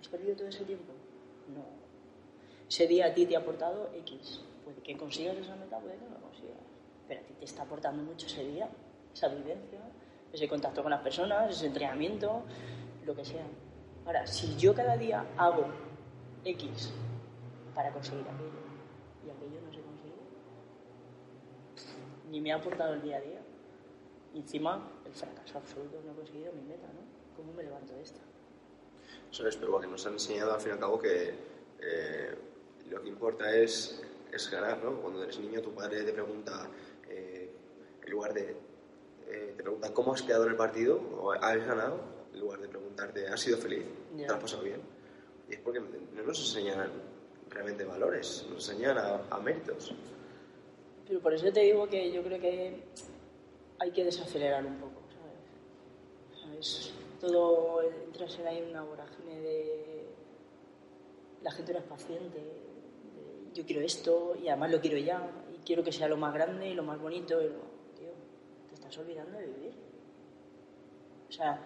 [0.00, 0.92] ¿has perdido todo ese tiempo?
[1.54, 1.64] No,
[2.68, 4.42] ese día a ti te ha aportado X.
[4.64, 6.58] Puede que consigas esa meta, puede que no la consigas.
[7.06, 8.68] Pero a ti te está aportando mucho ese día,
[9.14, 9.80] esa vivencia,
[10.32, 12.42] ese contacto con las personas, ese entrenamiento,
[13.06, 13.46] lo que sea.
[14.04, 15.66] Ahora, si yo cada día hago
[16.44, 16.92] X
[17.74, 18.60] para conseguir aquello
[19.26, 20.14] y aquello no se consigue,
[22.30, 23.40] ni me ha aportado el día a día.
[24.34, 27.00] Y encima, el fracaso absoluto, no he conseguido mi meta, ¿no?
[27.36, 28.20] ¿Cómo me levanto de esta?
[29.30, 31.34] Eso es, pero que nos han enseñado al fin y al cabo que
[31.80, 32.34] eh,
[32.90, 34.02] lo que importa es,
[34.32, 35.00] es ganar, ¿no?
[35.00, 36.68] Cuando eres niño, tu padre te pregunta,
[37.08, 37.50] eh,
[38.04, 38.56] en lugar de.
[39.28, 42.00] eh, te pregunta cómo has quedado en el partido o has ganado,
[42.32, 43.84] en lugar de preguntarte, ¿has sido feliz?
[44.16, 44.28] ¿Te Ya.
[44.28, 44.80] lo has pasado bien?
[45.48, 46.90] Y es porque no nos enseñan
[47.50, 49.94] realmente valores, nos enseñan a, a méritos.
[51.08, 52.82] Pero por eso te digo que yo creo que
[53.78, 56.42] hay que desacelerar un poco, ¿sabes?
[56.42, 56.92] ¿Sabes?
[57.20, 60.04] Todo entras en ahí una vorágine de...
[61.42, 62.42] La gente no es paciente.
[63.54, 65.30] yo quiero esto y además lo quiero ya.
[65.54, 67.40] Y quiero que sea lo más grande y lo más bonito.
[67.40, 68.10] Y lo- Tío,
[68.68, 69.72] te estás olvidando de vivir.
[71.28, 71.60] O sea,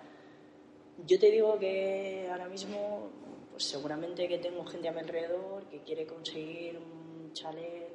[1.07, 3.11] yo te digo que ahora mismo,
[3.51, 7.92] pues seguramente que tengo gente a mi alrededor que quiere conseguir un chalet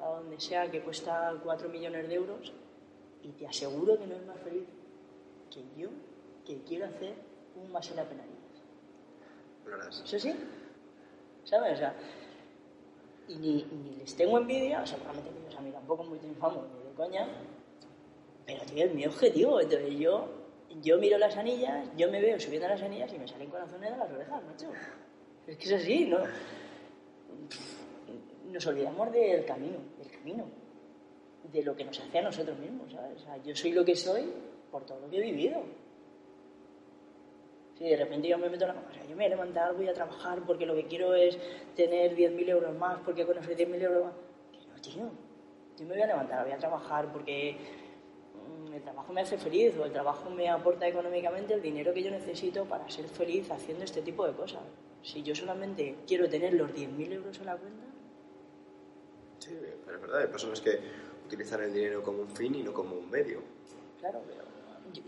[0.00, 2.52] O donde sea que cuesta 4 millones de euros
[3.22, 4.68] y te aseguro que no es más feliz
[5.50, 5.88] que yo
[6.46, 7.14] que quiero hacer
[7.56, 8.06] un más en la
[9.66, 10.34] Lo ¿Eso sí?
[11.44, 11.74] ¿Sabes?
[11.74, 11.94] O sea,
[13.28, 16.88] y ni, ni les tengo envidia, seguramente que ellos a mí tampoco muy triunfamos ni
[16.88, 17.28] de coña,
[18.46, 19.60] pero tío, es mi objetivo.
[19.60, 20.28] Entonces yo,
[20.82, 23.96] yo miro las anillas, yo me veo subiendo las anillas y me salen corazones de
[23.96, 24.70] las orejas, macho.
[25.46, 26.18] Es que es así, ¿no?
[28.52, 30.44] Nos olvidamos del camino, del camino,
[31.52, 33.44] de lo que nos hace a nosotros mismos, ¿sabes?
[33.44, 34.32] Yo soy lo que soy
[34.70, 35.62] por todo lo que he vivido.
[37.78, 39.28] Si de repente yo me meto en la cama, o sea, yo me voy a
[39.28, 41.38] levantar, voy a trabajar porque lo que quiero es
[41.76, 44.14] tener 10.000 euros más, porque con esos 10.000 euros más.
[44.50, 45.10] Que no, tío.
[45.78, 47.56] Yo me voy a levantar, voy a trabajar porque
[48.34, 52.02] mm, el trabajo me hace feliz o el trabajo me aporta económicamente el dinero que
[52.02, 54.62] yo necesito para ser feliz haciendo este tipo de cosas.
[55.02, 57.84] Si yo solamente quiero tener los 10.000 euros en la cuenta.
[59.38, 60.80] Sí, pero es verdad, hay personas que
[61.26, 63.40] utilizan el dinero como un fin y no como un medio.
[64.00, 64.44] Claro, pero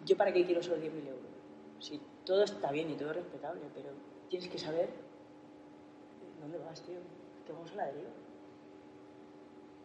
[0.04, 1.30] ¿yo, para qué quiero esos 10.000 euros?
[1.78, 3.88] Si todo está bien y todo es respetable, pero
[4.28, 4.88] tienes que saber
[6.40, 6.98] dónde vas, tío.
[7.46, 8.10] Que vamos a la deriva.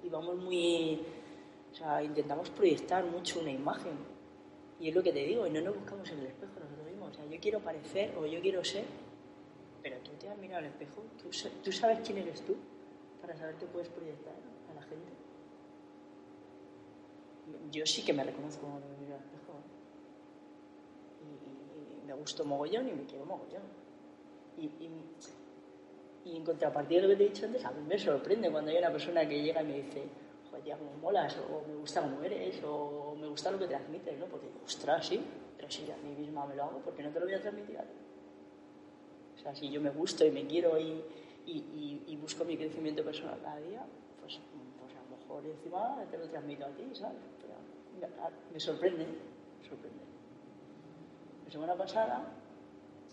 [0.04, 1.02] Y vamos muy.
[1.72, 3.94] O sea, intentamos proyectar mucho una imagen.
[4.80, 7.12] Y es lo que te digo, y no nos buscamos en el espejo nosotros mismos.
[7.12, 8.84] O sea, yo quiero parecer o yo quiero ser,
[9.82, 11.30] pero tú te has mirado al espejo, tú,
[11.64, 12.56] tú sabes quién eres tú
[13.26, 14.36] para saber qué puedes proyectar
[14.70, 15.12] a la gente.
[17.72, 19.54] Yo sí que me reconozco cuando me miro al espejo
[22.06, 23.64] me gusto mogollón y me quiero mogollón.
[24.58, 24.66] Y,
[26.26, 28.72] y, en contrapartida de lo que te he dicho antes, a mí me sorprende cuando
[28.72, 30.04] hay una persona que llega y me dice,
[30.50, 34.26] joder, como molas, o me gusta cómo eres, o me gusta lo que transmites, ¿no?
[34.26, 35.22] Porque, ostras, sí,
[35.56, 37.78] pero si a mí misma me lo hago, porque no te lo voy a transmitir
[37.78, 37.94] a ti?
[39.36, 41.04] O sea, si yo me gusto y me quiero y,
[41.46, 43.86] y busco mi crecimiento personal cada día,
[44.20, 44.40] pues,
[44.80, 47.18] pues a lo mejor encima te lo transmito a ti, ¿sabes?
[47.40, 47.54] Pero
[48.52, 49.06] me sorprende,
[49.68, 50.04] sorprende.
[51.46, 52.34] La semana pasada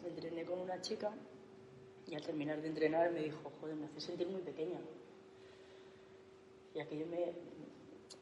[0.03, 1.13] me entrené con una chica
[2.07, 4.81] y al terminar de entrenar me dijo, joder, me hace sentir muy pequeña.
[6.75, 7.33] Y aquello me...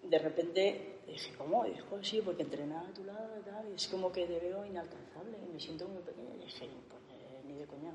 [0.08, 1.64] De repente dije, ¿cómo?
[1.64, 4.64] Dijo, sí, porque entrenar a tu lado y tal, y es como que te veo
[4.64, 6.34] inalcanzable y me siento muy pequeña.
[6.36, 7.02] Y dije, pues
[7.46, 7.92] ni de coña.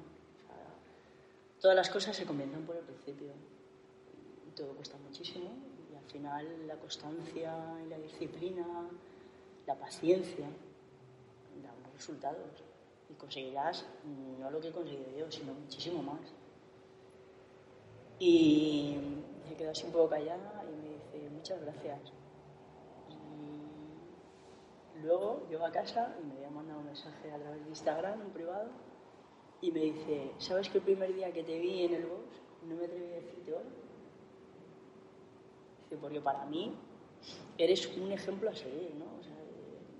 [1.65, 3.31] Todas las cosas se comienzan por el principio.
[4.55, 5.49] Todo cuesta muchísimo.
[5.91, 8.87] Y al final la constancia y la disciplina,
[9.65, 10.45] la paciencia,
[11.91, 12.63] resultados
[13.09, 13.83] y conseguirás
[14.39, 16.21] no lo que he conseguido yo, sino muchísimo más.
[18.19, 18.97] Y
[19.49, 21.99] se quedó así un poco callada y me dice, muchas gracias.
[24.95, 28.21] Y luego llego a casa y me había mandado un mensaje a través de Instagram,
[28.21, 28.69] en privado,
[29.61, 32.75] y me dice, ¿sabes que el primer día que te vi en el bus no
[32.75, 33.63] me atreví a decirte hoy?
[35.83, 36.73] Dice, porque para mí
[37.57, 39.05] eres un ejemplo a seguir, ¿no?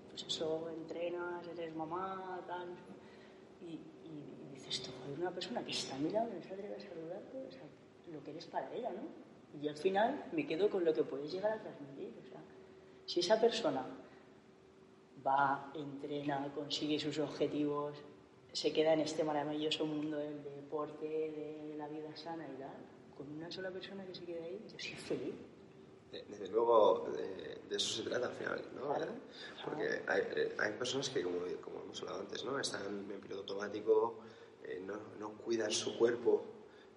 [0.09, 2.69] pues eso, entrenas, eres mamá, tal.
[3.61, 3.73] Y,
[4.07, 7.51] y, dices, tú, hay una persona que está mirando, no se atreve a saludarte, o
[7.51, 7.63] sea,
[8.13, 9.25] lo que eres para ella, ¿no?
[9.61, 12.13] Y al final me quedo con lo que puedes llegar a transmitir.
[12.21, 12.41] O sea,
[13.05, 13.85] si esa persona
[15.25, 17.97] va, entrena, consigue sus objetivos,
[18.55, 22.77] se queda en este maravilloso mundo del deporte, de la vida sana y tal,
[23.17, 25.35] con una sola persona que se quede ahí, yo soy feliz
[26.29, 28.95] desde luego de, eso se trata al final, ¿no?
[29.63, 32.59] Porque hay, eh, hay, personas que, como, como, hemos hablado antes, ¿no?
[32.59, 34.19] Están en piloto automático,
[34.63, 36.45] eh, no, no, cuidan su cuerpo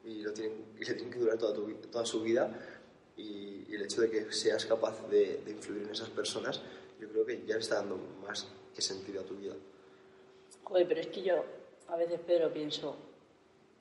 [0.04, 1.54] y, lo tienen, y le tienen que durar toda,
[1.90, 2.56] toda su vida
[3.16, 6.60] y, el hecho de que seas capaz de, influir en esas personas,
[7.00, 9.54] yo creo que ya le está dando más que sentido a tu vida.
[10.68, 11.44] Joder, pero es que yo
[11.88, 12.94] a veces, Pedro, pienso,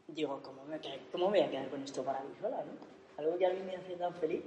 [0.07, 0.79] digo, ¿cómo me,
[1.11, 2.87] cómo me voy a quedar con esto para mí sola, no?
[3.17, 4.43] Algo que a mí me hace tan feliz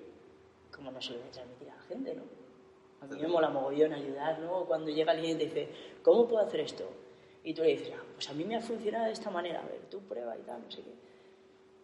[0.74, 2.22] como no se lo voy a transmitir a la gente, ¿no?
[3.02, 4.64] A mí me mola mogollón ayudar, ¿no?
[4.64, 5.68] Cuando llega alguien y te dice,
[6.02, 6.88] ¿cómo puedo hacer esto?
[7.42, 9.66] Y tú le dices, ah, pues a mí me ha funcionado de esta manera, a
[9.66, 10.92] ver, tú prueba y tal, no sé qué.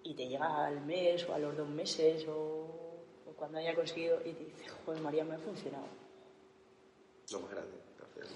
[0.05, 2.67] Y te llega al mes o a los dos meses o,
[3.37, 5.85] cuando haya conseguido y te dice, joder, María, me ha funcionado.
[7.33, 8.35] Lo más grande, gracias.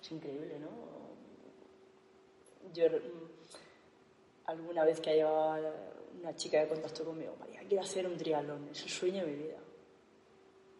[0.00, 1.07] Es increíble, ¿no?
[2.74, 2.84] Yo
[4.46, 5.28] alguna vez que haya
[6.20, 9.42] una chica de contacto conmigo, María, quiero hacer un triatlón, es el sueño de mi
[9.44, 9.58] vida.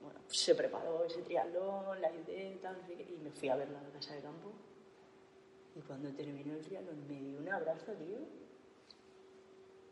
[0.01, 3.91] Bueno, se preparó ese triatlón, la idea, tal, y me fui a verla a la
[3.91, 4.53] casa de campo.
[5.77, 8.19] Y cuando terminó el triatlón me dio un abrazo, tío,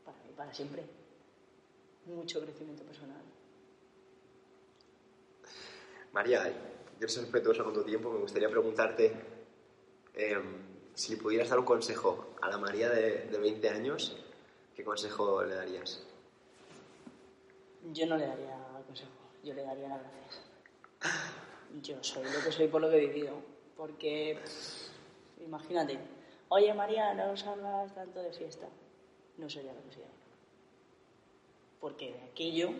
[0.04, 0.84] para mí, para siempre.
[2.06, 3.22] Mucho crecimiento personal.
[6.12, 6.50] María,
[6.98, 9.12] yo ser respetuosa con tu tiempo, me gustaría preguntarte,
[10.14, 14.16] em, si pudieras dar un consejo a la María de, de 20 años,
[14.74, 16.02] ¿qué consejo le darías?
[17.92, 19.12] Yo no le daría consejo,
[19.44, 20.40] yo le daría las gracias.
[21.82, 23.34] Yo soy lo que soy por lo que he vivido.
[23.76, 24.38] Porque,
[25.44, 25.98] imagínate,
[26.48, 28.66] oye María, no salgas tanto de fiesta.
[29.36, 30.10] No sería lo que ahora.
[31.78, 32.70] Porque de aquello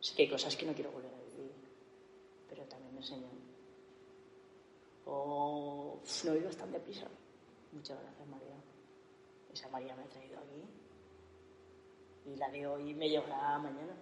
[0.00, 1.52] sé que hay cosas que no quiero volver a vivir.
[2.50, 3.28] Pero también me enseñó.
[5.06, 7.08] O pff, no vivas tan deprisa.
[7.74, 8.56] Muchas gracias María.
[9.52, 10.64] Esa María me ha traído aquí.
[12.26, 13.94] Y la de hoy me llevará mañana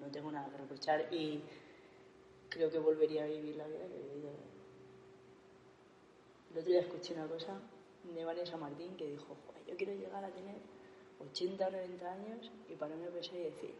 [0.00, 1.42] no tengo nada que reprochar y
[2.48, 4.30] creo que volvería a vivir la vida que he vivido.
[6.50, 7.60] El otro día escuché una cosa
[8.04, 10.56] de San Martín que dijo, "Joder, yo quiero llegar a tener
[11.18, 13.74] 80 o 90 años y pararme a pensar y decir,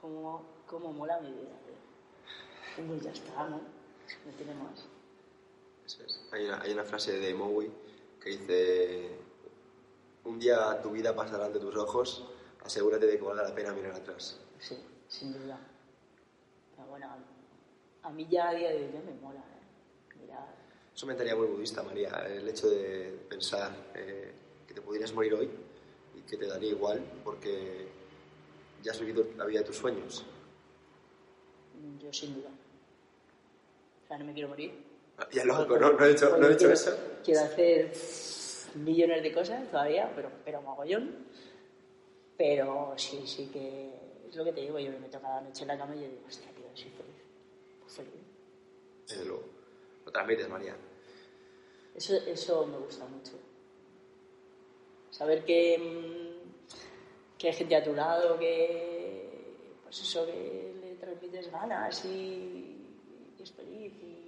[0.00, 1.56] ¿cómo, cómo mola mi vida?
[1.66, 2.82] tío?".
[2.84, 3.58] Y pues ya está, ¿no?
[3.58, 4.93] No tiene más.
[5.84, 6.20] Eso es.
[6.32, 7.70] Hay, una, hay una frase de Mowi
[8.20, 9.10] que dice,
[10.24, 12.24] un día tu vida pasará ante tus ojos,
[12.64, 14.40] asegúrate de que valga la pena mirar atrás.
[14.58, 14.78] Sí,
[15.08, 15.58] sin duda.
[16.74, 17.08] Pero bueno,
[18.02, 20.16] a mí ya a día de hoy ya me mola, ¿eh?
[20.20, 20.54] Mira,
[20.94, 24.32] Es una mentalidad muy budista, María, el hecho de pensar eh,
[24.66, 25.50] que te podrías morir hoy
[26.16, 27.88] y que te daría igual porque
[28.82, 30.24] ya has vivido la vida de tus sueños.
[32.00, 32.50] yo sin duda.
[34.04, 34.93] O sea, no me quiero morir.
[35.32, 36.98] Ya lógico, no, no he hecho, no he hecho quiero, eso.
[37.24, 37.92] Quiero hacer
[38.74, 41.26] millones de cosas todavía, pero, pero mogollón.
[42.36, 43.92] Pero sí, sí que
[44.28, 44.78] es lo que te digo.
[44.78, 47.14] Yo me toca la noche en la cama y yo digo, hostia, tío, soy feliz.
[47.80, 48.12] Pues feliz.
[49.06, 49.44] Desde luego.
[50.04, 50.76] Lo transmites, María.
[51.94, 53.32] Eso, eso me gusta mucho.
[55.10, 61.52] Saber que, mm, que hay gente a tu lado, que, pues eso, que le transmites
[61.52, 62.08] ganas y,
[63.38, 64.23] y es feliz y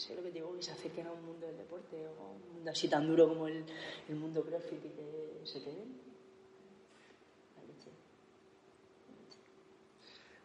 [0.00, 2.54] sé lo que te digo, que se acerquen a un mundo del deporte o un
[2.54, 3.64] mundo así tan duro como el,
[4.08, 6.00] el mundo CrossFit y que se queden.
[7.56, 7.90] La leche.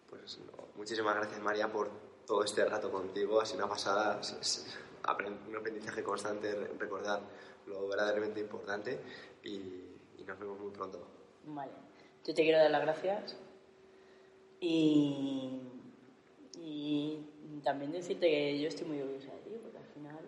[0.10, 1.90] Pues no, muchísimas gracias, María, por
[2.26, 3.40] todo este rato contigo.
[3.42, 7.22] Ha sido una pasada, es- es aprend- un aprendizaje constante, re- recordar
[7.68, 9.00] lo verdaderamente importante
[9.44, 9.50] y,
[10.18, 11.00] y nos vemos muy pronto.
[11.46, 11.72] Vale.
[12.26, 13.36] Yo te quiero dar las gracias
[14.60, 15.60] y,
[16.60, 17.20] y
[17.64, 20.20] también decirte que yo estoy muy orgullosa de ti, porque al final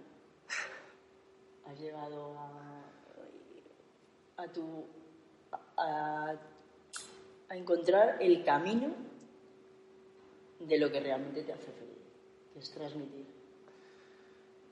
[1.65, 2.84] has llegado a,
[4.38, 4.86] a tu
[5.78, 6.36] a,
[7.49, 8.93] a encontrar el camino
[10.59, 11.97] de lo que realmente te hace feliz,
[12.53, 13.26] que es transmitir.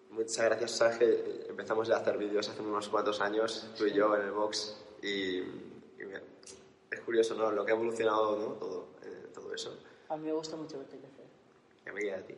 [0.10, 3.93] Muchas gracias, sabes que empezamos ya a hacer vídeos hace unos cuantos años, tú y
[3.93, 5.43] yo en el box, y, y
[6.89, 7.52] es curioso, ¿no?
[7.52, 8.54] Lo que ha evolucionado, ¿no?
[8.54, 9.78] Todo, eh, todo eso,
[10.08, 10.98] A mí me gusta mucho verte
[11.86, 11.88] crecer.
[11.88, 12.36] y a mí y a ti.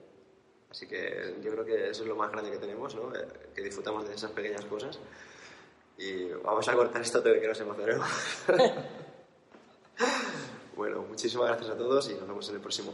[0.70, 3.14] Así que yo creo que eso es lo más grande que tenemos, ¿no?
[3.16, 5.00] Eh, Que disfrutamos de esas pequeñas cosas.
[5.98, 8.08] Y vamos a cortar esto de que nos emocionemos.
[10.76, 12.94] bueno, muchísimas gracias a todos y nos vemos en el próximo.